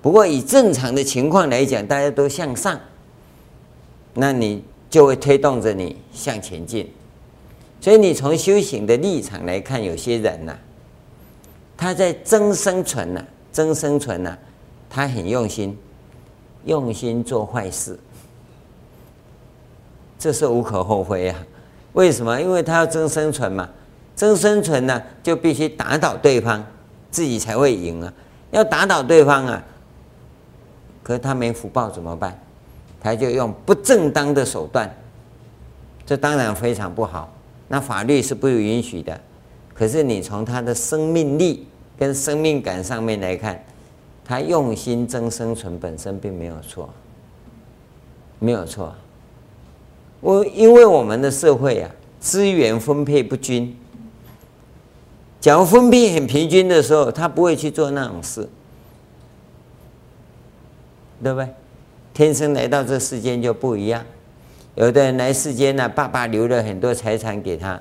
[0.00, 2.78] 不过以正常的情况来讲，大家都向上，
[4.14, 6.90] 那你就会推动着你向前进。
[7.80, 10.56] 所以你从修行的立场来看，有些人呐、
[11.76, 14.36] 他在争生存呐、啊，争生存呐、
[14.88, 15.76] 他很用心，
[16.64, 17.98] 用心做坏事，
[20.18, 21.46] 这是无可厚非啊。
[21.94, 22.40] 为什么？
[22.40, 23.68] 因为他要争生存嘛，
[24.14, 26.64] 争生存呢，就必须打倒对方，
[27.10, 28.12] 自己才会赢啊。
[28.50, 29.60] 要打倒对方啊，
[31.02, 32.38] 可是他没福报怎么办？
[33.00, 34.88] 他就用不正当的手段，
[36.06, 37.32] 这当然非常不好。
[37.68, 39.20] 那法律是不允许的，
[39.74, 41.66] 可是你从他的生命力
[41.98, 43.62] 跟生命感上面来看，
[44.24, 46.88] 他用心争生存本身并没有错，
[48.38, 48.94] 没有错。
[50.24, 53.76] 我因为我们的社会啊，资源分配不均，
[55.38, 58.48] 假如分配很平均的时候，他不会去做那种事，
[61.22, 61.46] 对不对？
[62.14, 64.02] 天生来到这世间就不一样。
[64.76, 67.78] 有的人来世间呢，爸爸留了很多财产给他，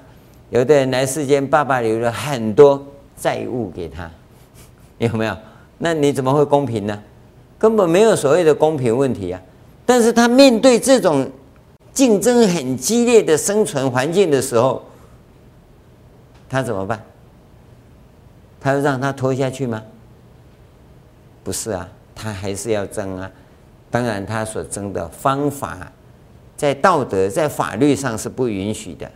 [0.49, 2.85] 有的人来世间，爸爸留了很多
[3.15, 4.11] 债务给他，
[4.99, 5.37] 有没有？
[5.77, 7.01] 那你怎么会公平呢？
[7.57, 9.41] 根本没有所谓的公平问题啊！
[9.85, 11.25] 但是他面对这种
[11.93, 14.83] 竞争很激烈的生存环境的时候，
[16.49, 17.03] 他怎么办？
[18.59, 19.83] 他要让他拖下去吗？
[21.43, 23.29] 不是啊，他还是要争啊。
[23.91, 25.91] 当然，他所争的方法，
[26.57, 29.11] 在道德、在法律上是不允许的。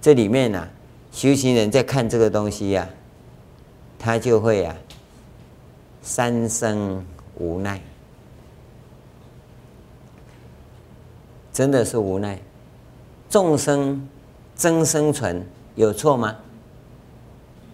[0.00, 0.68] 这里面呢、
[1.12, 2.88] 修行人在看这个东西呀、啊，
[3.98, 4.74] 他就会啊，
[6.02, 7.04] 三生
[7.36, 7.80] 无奈，
[11.54, 12.38] 真的是无奈。
[13.30, 14.06] 众生
[14.54, 15.42] 争生存
[15.76, 16.36] 有错吗？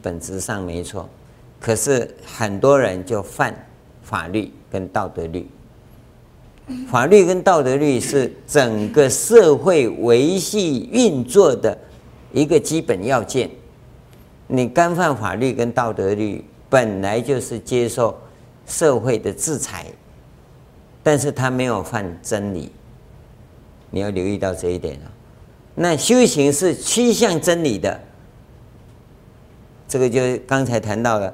[0.00, 1.08] 本质上没错，
[1.58, 3.54] 可是很多人就犯
[4.02, 5.48] 法律跟道德律。
[6.88, 11.76] 法律跟道德律是整个社会维系运作的。
[12.32, 13.50] 一个基本要件，
[14.46, 18.16] 你干犯法律跟道德律，本来就是接受
[18.66, 19.86] 社会的制裁，
[21.02, 22.70] 但是他没有犯真理，
[23.90, 25.10] 你要留意到这一点啊。
[25.74, 28.00] 那修行是趋向真理的，
[29.88, 31.32] 这个就刚才谈到了，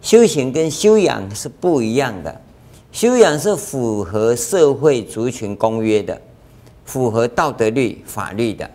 [0.00, 2.40] 修行跟修养是不一样的，
[2.92, 6.20] 修养是符合社会族群公约的，
[6.84, 8.70] 符合道德律法律的。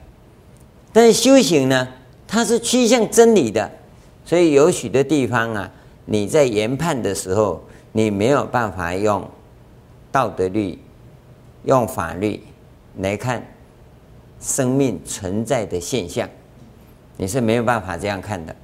[0.91, 1.87] 但是修行呢，
[2.27, 3.71] 它是趋向真理的，
[4.25, 5.71] 所以有许多地方啊，
[6.05, 9.29] 你在研判的时候，你没有办法用
[10.11, 10.77] 道德律、
[11.63, 12.41] 用法律
[12.99, 13.45] 来看
[14.39, 16.29] 生命存在的现象，
[17.17, 18.55] 你是没有办法这样看的。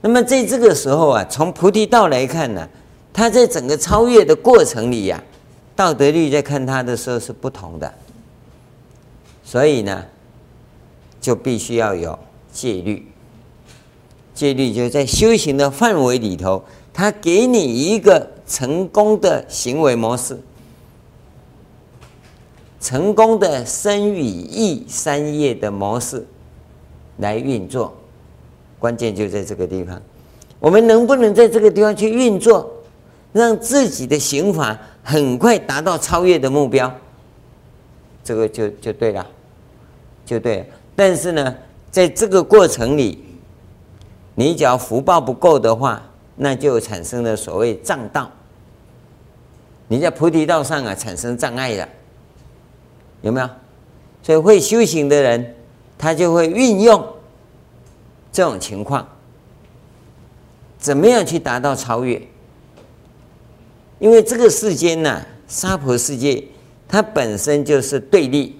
[0.00, 2.68] 那么在这个时候啊，从菩提道来看呢，
[3.12, 5.22] 它在整个超越的过程里呀，
[5.74, 7.92] 道德律在看它的时候是不同的，
[9.44, 10.04] 所以呢。
[11.20, 12.16] 就必须要有
[12.52, 13.04] 戒律，
[14.34, 16.62] 戒律就在修行的范围里头，
[16.94, 20.40] 他给你一个成功的行为模式，
[22.80, 26.26] 成功的生与意三业的模式
[27.18, 27.94] 来运作，
[28.78, 30.00] 关键就在这个地方。
[30.60, 32.70] 我们能不能在这个地方去运作，
[33.32, 36.92] 让自己的行法很快达到超越的目标？
[38.24, 39.26] 这个就就对了，
[40.26, 40.66] 就对了。
[40.94, 41.54] 但是呢，
[41.90, 43.24] 在这个过程里，
[44.34, 46.02] 你只要福报不够的话，
[46.36, 48.30] 那就产生了所谓障道。
[49.88, 51.88] 你在菩提道上啊，产生障碍了，
[53.22, 53.48] 有没有？
[54.22, 55.54] 所以会修行的人，
[55.96, 57.06] 他就会运用
[58.30, 59.06] 这种情况，
[60.78, 62.20] 怎么样去达到超越？
[63.98, 66.44] 因为这个世间呢、啊，娑婆世界，
[66.86, 68.56] 它本身就是对立，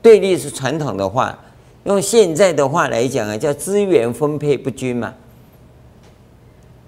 [0.00, 1.38] 对立是传统的话。
[1.84, 5.14] 用现在的话来讲啊，叫资源分配不均嘛。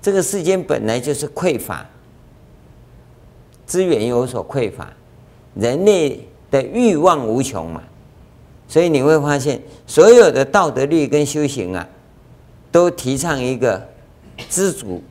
[0.02, 1.88] 这个世间本来就是匮乏，
[3.66, 4.92] 资源有所匮乏，
[5.54, 7.82] 人类的欲望无穷嘛，
[8.68, 11.88] 所以你会发现，所有的道德律跟修行啊，
[12.70, 13.88] 都提倡一个
[14.48, 15.02] 知足，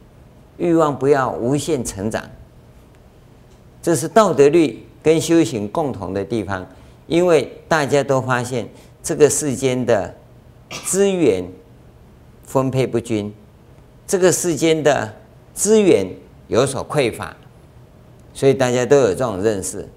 [0.58, 2.24] 欲望不要无限成长。
[3.82, 6.68] 这是道德律跟修行共同的地方，
[7.08, 8.68] 因为大家都发现。
[9.02, 10.14] 这个世间的
[10.84, 11.44] 资源
[12.44, 13.34] 分配不均，
[14.06, 15.16] 这个世间的
[15.54, 16.06] 资源
[16.50, 17.36] 有所匮乏，
[18.34, 19.88] 所以大家都有这种认识。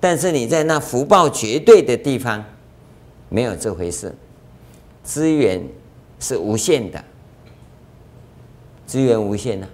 [0.00, 2.44] 但是你在那福报绝对的地方，
[3.28, 4.14] 没有这回事，
[5.02, 5.62] 资源
[6.20, 7.02] 是无限的，
[8.86, 9.68] 资源无限的。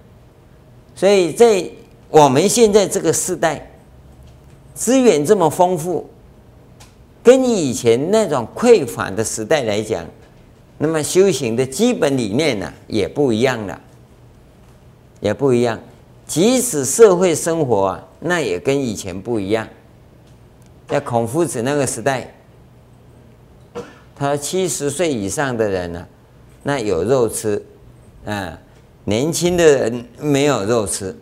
[0.95, 1.63] 所以在
[2.09, 3.71] 我们现在这个时代，
[4.73, 6.09] 资源这么丰富。
[7.23, 10.05] 跟以前那种匮乏的时代来讲，
[10.77, 13.81] 那么修行的基本理念呢、也不一样了，
[15.21, 15.79] 也不一样。
[16.27, 19.67] 即使社会生活啊，那也跟以前不一样。
[20.87, 22.33] 在孔夫子那个时代，
[24.15, 26.07] 他七十岁以上的人呢、
[26.63, 27.63] 那有肉吃，
[28.25, 28.57] 啊，
[29.03, 31.15] 年轻的人没有肉吃，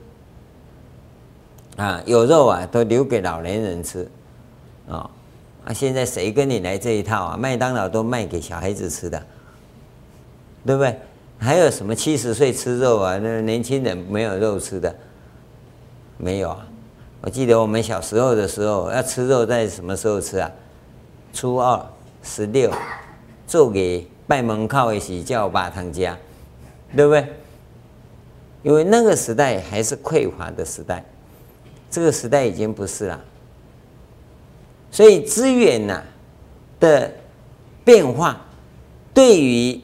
[1.77, 4.09] 啊，有肉啊都留给老年人吃，
[4.87, 5.09] 啊。
[5.65, 5.71] 啊！
[5.71, 7.37] 现在谁跟你来这一套啊？
[7.37, 9.17] 麦当劳都卖给小孩子吃的，
[10.65, 10.99] 对不对？
[11.37, 13.17] 还有什么七十岁吃肉啊？
[13.17, 14.93] 那年轻人没有肉吃的，
[16.17, 16.67] 没有啊！
[17.23, 20.51] 我记得我们小时候的时候，要吃肉在什么时候吃啊？
[21.31, 21.81] 初二、
[22.21, 22.69] 十六，
[23.47, 26.17] 做给拜门靠一起叫把汤家，
[26.93, 27.25] 对不对？
[28.61, 31.01] 因为那个时代还是匮乏的时代，
[31.89, 33.21] 这个时代已经不是了。
[34.91, 36.03] 所以资源呐
[36.77, 37.09] 的
[37.85, 38.41] 变化，
[39.13, 39.79] 对于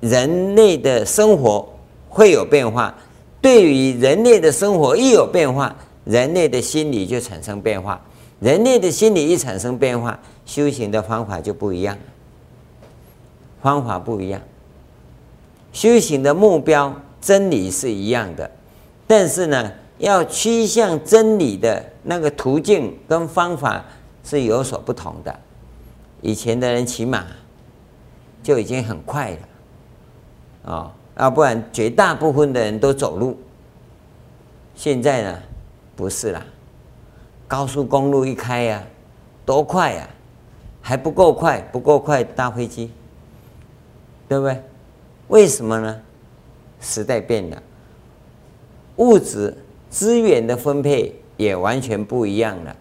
[0.00, 1.72] 人类的生活
[2.08, 2.92] 会有变化，
[3.40, 5.72] 对于人类的生活一有变化，
[6.04, 8.00] 人类的心理就产生变化。
[8.40, 11.96] 人类的心理一产生变化，修行的方法就不一样，
[13.62, 14.40] 方法不一样，
[15.72, 18.50] 修行的目标真理是一样的，
[19.06, 23.82] 但是呢，要趋向真理的那个途径跟方法
[24.24, 25.34] 是有所不同的。
[26.20, 27.24] 以前的人骑马
[28.42, 29.30] 就已经很快
[30.64, 33.38] 了，啊，要不然绝大部分的人都走路。
[34.74, 35.38] 现在呢，
[35.96, 36.44] 不是啦，
[37.46, 38.82] 高速公路一开呀，
[39.46, 40.08] 多快呀，
[40.80, 42.90] 还不够快，不够快搭飞机，
[44.28, 44.62] 对不对？
[45.28, 46.00] 为什么呢？
[46.80, 47.62] 时代变了，
[48.96, 49.56] 物质
[49.88, 52.76] 资源的分配也完全不一样了。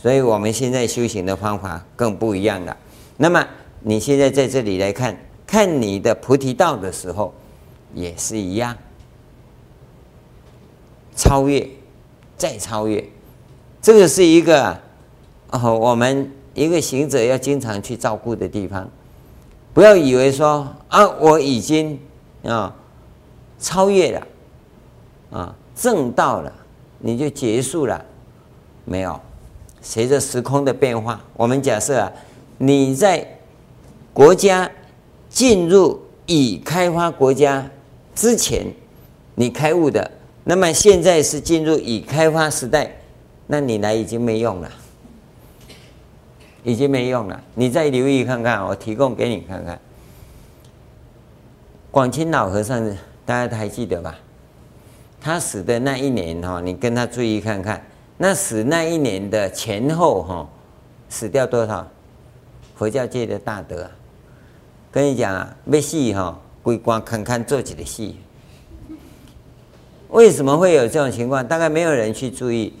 [0.00, 2.76] 所以我们现在修行的方法更不一样了。
[3.16, 3.46] 那么
[3.80, 5.16] 你现在在这里来看
[5.46, 7.32] 看你的菩提道的时候，
[7.94, 8.76] 也是一样，
[11.14, 11.68] 超越，
[12.36, 13.04] 再超越，
[13.80, 14.78] 这个是一个
[15.50, 18.88] 哦，我们一个行者要经常去照顾的地方。
[19.74, 21.98] 不要以为说啊，我已经
[22.44, 22.74] 啊
[23.58, 24.26] 超越了，
[25.30, 26.52] 啊正到了，
[26.98, 28.04] 你就结束了，
[28.84, 29.18] 没有。
[29.80, 32.12] 随着时空的变化，我们假设啊，
[32.58, 33.26] 你在
[34.12, 34.70] 国家
[35.28, 37.68] 进入已开发国家
[38.14, 38.66] 之前，
[39.34, 40.10] 你开悟的，
[40.44, 42.90] 那么现在是进入已开发时代，
[43.46, 44.70] 那你来已经没用了，
[46.64, 47.40] 已经没用了。
[47.54, 49.80] 你再留意看看，我提供给你看看，
[51.90, 52.84] 广清老和尚，
[53.24, 54.18] 大家还记得吧？
[55.20, 57.84] 他死的那一年哈，你跟他注意看看。
[58.18, 60.48] 那死那一年的前后哈，
[61.08, 61.86] 死掉多少？
[62.74, 63.88] 佛教界的大德，
[64.90, 68.18] 跟你讲啊，要死哈，归光看看做几个戏。
[70.12, 71.46] 为什么会有这种情况？
[71.46, 72.72] 大概没有人去注意。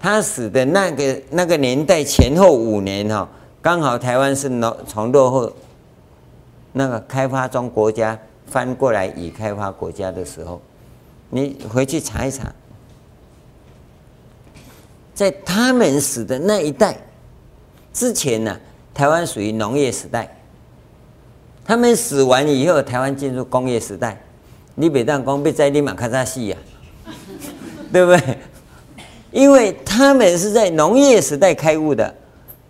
[0.00, 3.28] 他死的那个那个年代前后五年哈，
[3.60, 4.48] 刚好台湾是
[4.86, 5.52] 从落后
[6.72, 10.60] 那个开发中国家翻过来已开发国家的时候，
[11.30, 12.52] 你回去查一查。
[15.14, 16.96] 在他们死的那一代
[17.92, 18.56] 之前呢，
[18.94, 20.32] 台湾属于农业时代。
[21.64, 24.18] 他们死完以后，台湾进入工业时代。
[24.76, 26.56] 你别当工，被在立马看他戏呀，
[27.92, 28.38] 对不对？
[29.30, 32.14] 因为他们是在农业时代开悟的。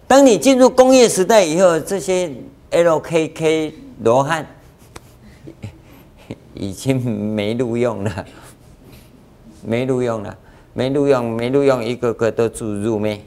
[0.07, 2.31] 当你进入工业时代以后，这些
[2.71, 4.47] LKK 罗汉
[6.55, 7.01] 已经
[7.35, 8.27] 没录用了，
[9.65, 10.37] 没录用了。
[10.75, 13.21] 没录用，没录用，一个个都住入灭。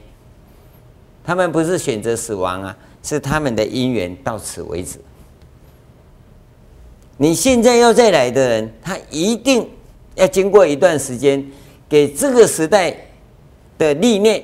[1.22, 4.98] 他们不是选择死亡啊，是他们的因缘到此为止。
[7.18, 9.68] 你现在要再来的人，他一定
[10.14, 11.46] 要经过一段时间，
[11.92, 12.96] 给这个时代
[13.76, 14.42] 的历练，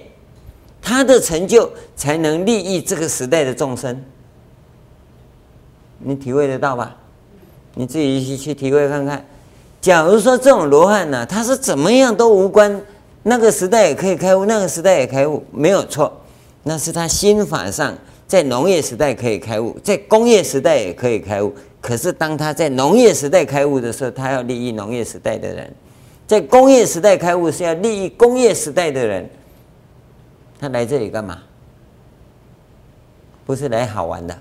[0.82, 4.05] 他的成就才能利益这个时代的众生。
[6.01, 6.94] 你体会得到吧？
[7.72, 9.24] 你自己去去体会看看。
[9.80, 12.78] 假如说这种罗汉呢，他是怎么样都无关。
[13.22, 16.20] 那个时代也可以开悟，那个时代也开悟，没有错。
[16.64, 17.96] 那是他心法上
[18.26, 21.51] 在农业时代可以开悟，在工业时代也可以开悟。
[21.80, 25.66] 可是当他在农业时代开悟的时候，他要利益农业时代的人；
[26.29, 29.29] 在工业时代开悟是要利益工业时代的人。
[30.61, 31.43] 他来这里干嘛？
[33.47, 34.39] 不是来好玩的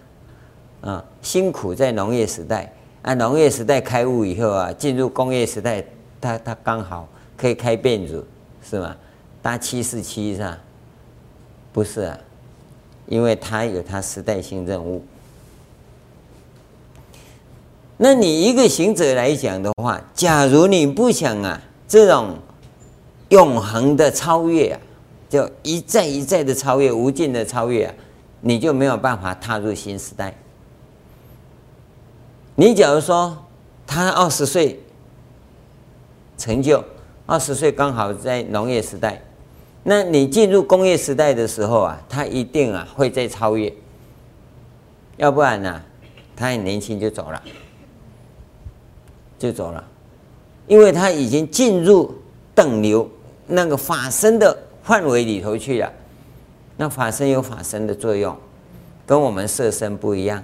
[0.82, 1.06] 啊！
[1.22, 2.74] 辛苦在农业时代，
[3.04, 5.82] 啊，农业时代开悟以后啊，进入工业时代，
[6.20, 7.08] 他他刚好
[7.38, 8.28] 可以开辫子。
[8.62, 8.94] 是吗？
[9.42, 10.58] 搭七四七是吧？
[11.72, 12.20] 不是啊，
[13.06, 15.06] 因为他有他时代性任务。
[17.96, 22.38] 那你一个行者来讲的话，假如你不想啊，这种
[23.30, 24.80] 永恒的超越啊，
[25.30, 27.94] 就一再一再的超越，无尽的超越啊，
[28.42, 30.36] 你就没有办法踏入新时代。
[32.56, 33.46] 你假如说
[33.86, 34.80] 他二十岁
[36.38, 36.84] 成就。
[37.30, 39.22] 二十岁刚好在农业时代，
[39.84, 43.74] 那你进入工业时代的时候啊，他一定啊会再超越，
[45.18, 45.84] 要不然呢、
[46.38, 47.44] 他很年轻就走了，
[49.38, 49.84] 就走了，
[50.68, 52.13] 因为他已经进入
[52.53, 53.09] 等流
[53.47, 55.91] 那个法身的范围里头去了。
[56.76, 58.36] 那法身有法身的作用，
[59.05, 60.43] 跟我们色身不一样。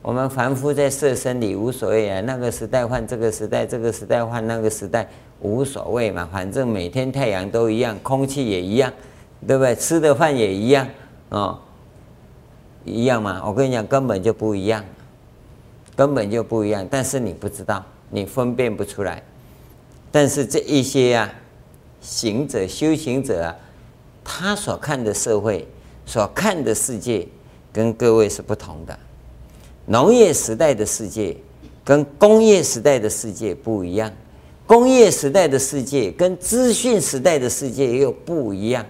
[0.00, 5.08] 我们凡夫在色身里无所谓啊，那个时代换这个时代，这个时代换那个时代。
[5.40, 8.90] 无所谓嘛，反正每天太阳都一样，空气也一样，
[9.46, 9.74] 对不对？
[9.74, 10.88] 吃的饭也一样，
[11.28, 11.58] 哦，
[12.86, 13.42] 一样嘛。
[13.44, 14.82] 我跟你讲，根本就不一样。
[15.94, 16.86] 根本就不一样。
[16.90, 19.22] 但是你不知道，你分辨不出来。
[20.10, 21.32] 但是这一些啊，
[22.00, 23.56] 行者、修行者啊，
[24.24, 25.66] 他所看的社会、
[26.04, 27.26] 所看的世界，
[27.72, 28.98] 跟各位是不同的。
[29.86, 31.36] 农业时代的世界
[31.84, 34.10] 跟工业时代的世界不一样，
[34.66, 38.84] 工业时代的世界跟资讯时代的世界又不一样。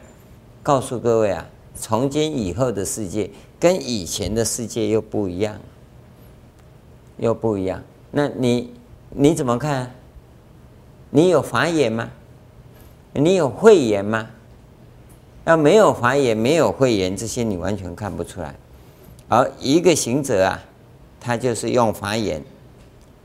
[0.63, 5.61] 告诉各位啊，从今以后的世界跟以前的世界又不一样，
[7.19, 7.83] 又不一样。
[8.11, 8.73] 那你
[9.11, 9.95] 你怎么看？
[11.11, 12.11] 你有法眼吗？
[13.13, 14.29] 你有慧眼吗？
[15.47, 18.55] 要没有法眼，没有慧眼，这些你完全看不出来。
[19.29, 20.61] 而一个行者啊，
[21.21, 22.43] 他就是用法眼、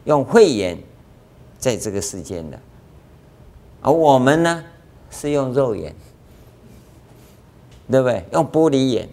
[0.06, 0.78] 用慧眼，
[1.58, 2.60] 在这个世间的。
[3.82, 4.64] 而我们呢，
[5.10, 5.96] 是用肉眼，
[7.90, 8.24] 对不对？
[8.32, 9.10] 用玻璃眼。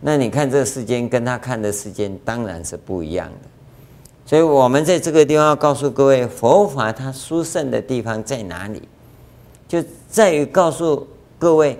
[0.00, 3.47] 那你看这世间，跟他看的世间当然是不一样的。
[4.28, 8.82] 所以我们在这个地方要告诉各位，佛法它殊胜的地方在哪里？
[9.66, 11.08] 就在于告诉
[11.38, 11.78] 各位，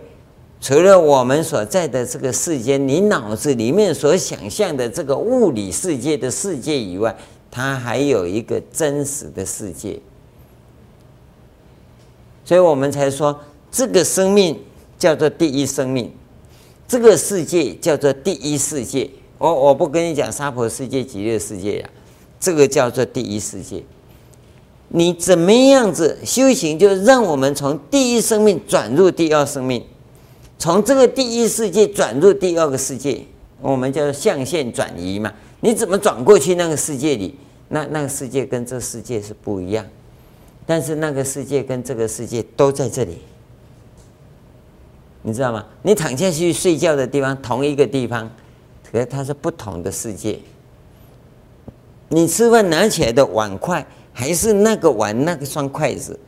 [0.58, 7.14] 除了我们所在的这个世间，你脑子里面所想象的这个物理世界的世界以外，
[7.50, 10.00] 它还有一个真实的世界。
[12.46, 13.38] 所以我们才说，
[13.70, 14.58] 这个生命
[14.98, 16.10] 叫做第一生命，
[16.86, 19.10] 这个世界叫做第一世界。
[19.36, 21.90] 我我不跟你讲娑婆世界、极乐世界呀。
[22.40, 23.82] 这个叫做第一世界，
[24.88, 29.84] 你怎么样子修行，就让我们从第一生命转入第二生命，
[30.58, 33.22] 从这个第一世界转入第二个世界，
[33.60, 35.32] 我们叫象限转移嘛。
[35.60, 37.34] 你怎么转过去那个世界里？
[37.70, 39.84] 那那个世界跟这世界是不一样，
[40.64, 43.18] 但是那个世界跟这个世界都在这里，
[45.22, 45.66] 你知道吗？
[45.82, 48.30] 你躺下去睡觉的地方同一个地方，
[48.90, 50.38] 可是它是不同的世界。
[52.10, 56.18] 你吃饭拿起来的碗筷还是那个碗那个双筷子，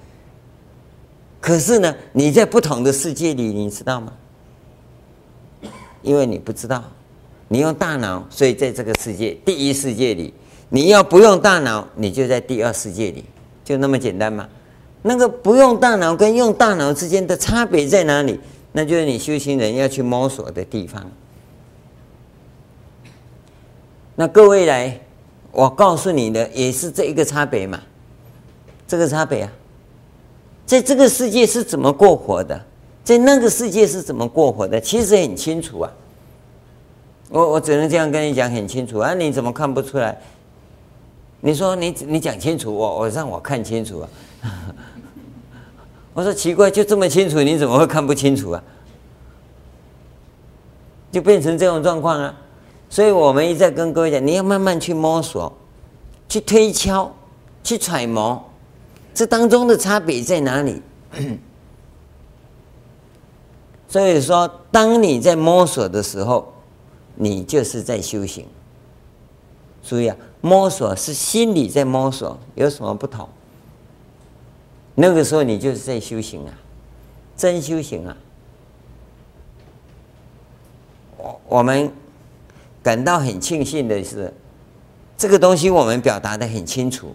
[1.41, 4.13] 可是呢，你在不同的世界里，你知道吗？
[6.03, 6.85] 因为你不知道，
[7.49, 10.33] 你用大脑，所以在这个世界第一世界里，
[10.69, 13.25] 你要不用大脑，你就在第二世界里，
[13.65, 14.49] 就那么简单吗？
[15.03, 18.39] 那个不用大脑跟用大脑之间的差别在哪里？
[18.73, 21.11] 那就是你修行人要去摸索的地方。
[24.15, 25.01] 那各位来。
[25.53, 27.81] 我告诉你的也是这一个差别嘛，
[28.87, 29.53] 这个差别啊，
[30.65, 32.65] 在这个世界是怎么过活的，
[33.03, 35.93] 在那个世界是怎么过活的，其实很清楚啊。
[37.29, 40.17] 我我只能这样跟你讲很清楚啊，你怎么看不出来？
[41.41, 44.09] 你说你你讲清楚，我我让我看清楚啊。
[46.15, 48.63] 我说奇怪，就这么清楚，你怎么会看不清楚啊？
[51.11, 52.37] 就变成这种状况啊。
[52.93, 55.57] 所以我们一再跟各位讲，你要慢慢去摸索，
[56.29, 57.15] 去推敲，
[57.63, 58.43] 去揣摩，
[59.15, 60.83] 这当中的差别在哪里？
[63.87, 66.53] 所以说，当你在摸索的时候，
[67.15, 68.45] 你就是在修行。
[69.85, 73.29] 注意啊，摸索是心里在摸索，有什么不同？
[74.97, 76.53] 那个时候你就是在修行啊，
[77.37, 78.17] 真修行啊。
[81.17, 81.93] 我我们。
[82.83, 84.33] 感到很庆幸的是，
[85.17, 87.15] 这个东西我们表达得很清楚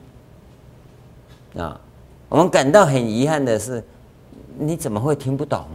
[1.58, 1.80] 啊。
[2.30, 3.84] 我们感到很遗憾的是，
[4.58, 5.66] 你怎么会听不懂？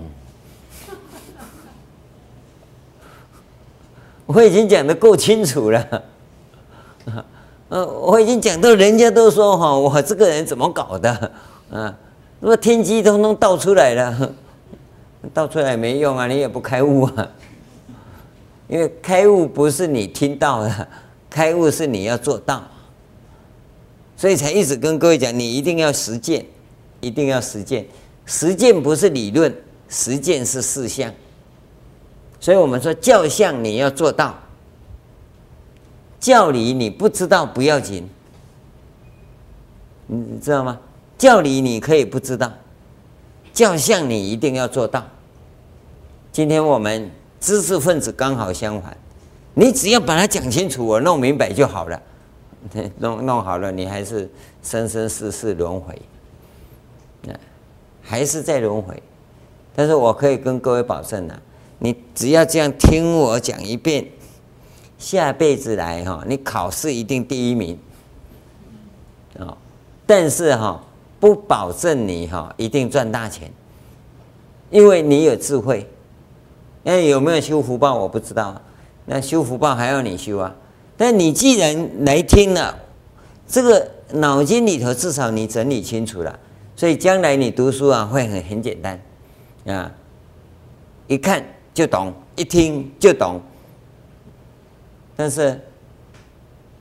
[4.26, 6.02] 我已经讲得够清楚了，
[7.68, 11.10] 呃，我已经讲到人家都说哈，我这个人怎么搞的
[11.70, 11.94] 啊？
[12.40, 14.32] 那么天机通通倒出来了，
[15.34, 17.28] 倒出来没用啊，你也不开悟啊。
[18.70, 20.88] 因为开悟不是你听到的，
[21.28, 22.62] 开悟是你要做到，
[24.16, 26.46] 所以才一直跟各位讲，你一定要实践，
[27.00, 27.84] 一定要实践。
[28.26, 29.52] 实践不是理论，
[29.88, 31.12] 实践是事相。
[32.38, 34.38] 所以我们说教相你要做到，
[36.20, 38.08] 教理你不知道不要紧，
[40.06, 40.78] 你知道吗？
[41.18, 42.52] 教理你可以不知道，
[43.52, 45.04] 教相你一定要做到。
[46.30, 47.10] 今天我们。
[47.40, 48.96] 知识分子刚好相反，
[49.54, 52.00] 你只要把它讲清楚，我弄明白就好了。
[53.00, 54.30] 弄弄好了，你还是
[54.62, 55.98] 生生世世轮回，
[58.02, 59.02] 还是在轮回。
[59.74, 61.34] 但是我可以跟各位保证呐，
[61.78, 64.06] 你只要这样听我讲一遍，
[64.98, 67.78] 下辈子来哈，你考试一定第一名。
[69.38, 69.56] 啊，
[70.06, 70.84] 但是哈，
[71.18, 73.50] 不保证你哈一定赚大钱，
[74.70, 75.88] 因为你有智慧。
[76.82, 77.94] 那有没有修福报？
[77.94, 78.60] 我不知道。
[79.06, 80.54] 那修福报还要你修啊。
[80.96, 82.78] 但你既然来听了，
[83.46, 86.38] 这个脑筋里头至少你整理清楚了，
[86.76, 89.00] 所以将来你读书啊会很很简单
[89.66, 89.90] 啊，
[91.06, 93.40] 一看就懂，一听就懂。
[95.16, 95.60] 但是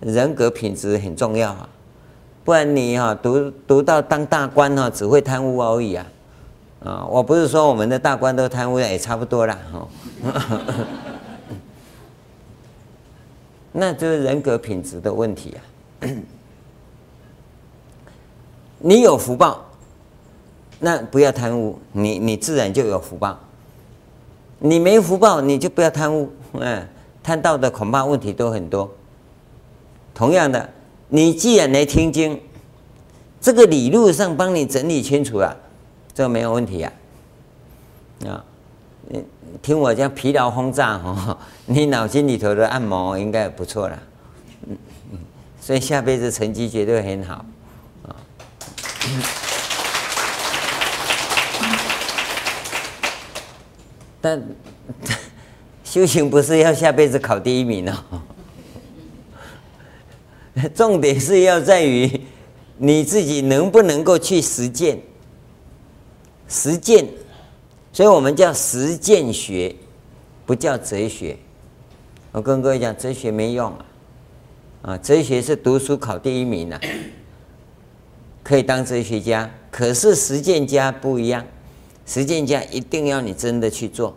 [0.01, 1.69] 人格品质很重要啊，
[2.43, 6.05] 不然你哈读读到当大官哈只会贪污而已啊。
[6.83, 9.59] 啊，我不是说我们的大官都贪污，也差不多啦。
[9.71, 9.87] 哈。
[13.71, 15.59] 那就是人格品质的问题啊。
[18.79, 19.65] 你有福报，
[20.79, 23.37] 那不要贪污，你你自然就有福报。
[24.59, 26.87] 你没福报，你就不要贪污，嗯，
[27.21, 28.89] 贪到的恐怕问题都很多。
[30.13, 30.69] 同样的，
[31.09, 32.41] 你既然来听经，
[33.41, 35.55] 这个理路上帮你整理清楚了。
[36.13, 36.91] 这没有问题呀，
[38.25, 38.43] 啊，
[39.07, 39.23] 你
[39.61, 43.99] 听我讲疲劳轰炸哦， 你脑筋里头的按摩应该不错了，
[44.67, 44.77] 嗯
[45.13, 45.19] 嗯，
[45.61, 47.45] 所以下辈子成绩绝对很好，
[48.05, 48.15] 啊，
[54.19, 54.43] 但
[55.85, 58.21] 修行不是要下辈子考第一名哦，
[60.75, 62.21] 重点是要在于
[62.77, 64.99] 你自己能不能够去实践。
[66.49, 67.07] 实践，
[67.93, 69.75] 所以我们叫实践学，
[70.47, 71.37] 不叫哲学。
[72.31, 73.85] 我跟各位讲，哲学没用啊，
[74.81, 76.81] 啊，哲学是读书考第一名啊，
[78.43, 79.49] 可以当哲学家。
[79.69, 81.45] 可是实践家不一样，
[82.05, 84.15] 实践家一定要你真的去做，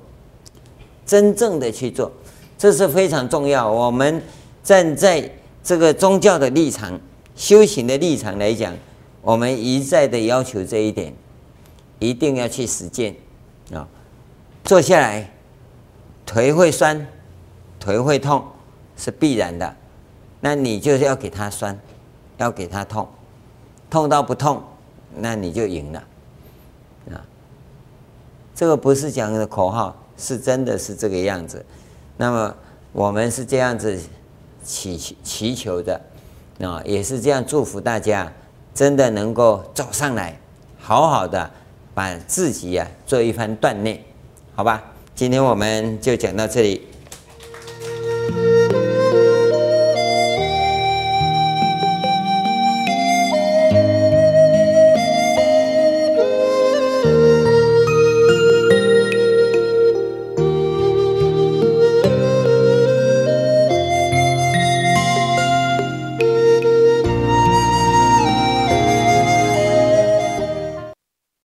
[1.05, 2.11] 真正的去做，
[2.57, 3.71] 这是非常重要。
[3.71, 4.23] 我们
[4.65, 5.31] 站在
[5.63, 6.99] 这个宗教的立场、
[7.37, 8.75] 修行的立场来讲，
[9.21, 11.15] 我们一再的要求这一点。
[12.03, 13.15] 一定要去实践
[13.73, 13.87] 啊！
[14.65, 15.31] 坐下来，
[16.27, 17.07] 腿会酸，
[17.79, 18.45] 腿会痛，
[18.97, 19.77] 是必然的。
[20.41, 21.79] 那你就是要给他酸，
[22.39, 23.09] 要给他痛，
[23.89, 24.61] 痛到不痛，
[25.15, 26.03] 那你就赢了
[27.13, 27.23] 啊！
[28.53, 31.65] 这个不是讲的口号，是真的是这个样子。
[32.17, 32.55] 那么
[32.91, 33.97] 我们是这样子
[34.65, 36.01] 祈祈求的
[36.61, 38.33] 啊，也是这样祝福大家，
[38.75, 40.37] 真的能够走上来，
[40.81, 41.49] 好好的。
[41.95, 44.01] 把自己呀、做一番锻炼，
[44.55, 44.83] 好吧？
[45.15, 46.87] 今天我们就讲到这里。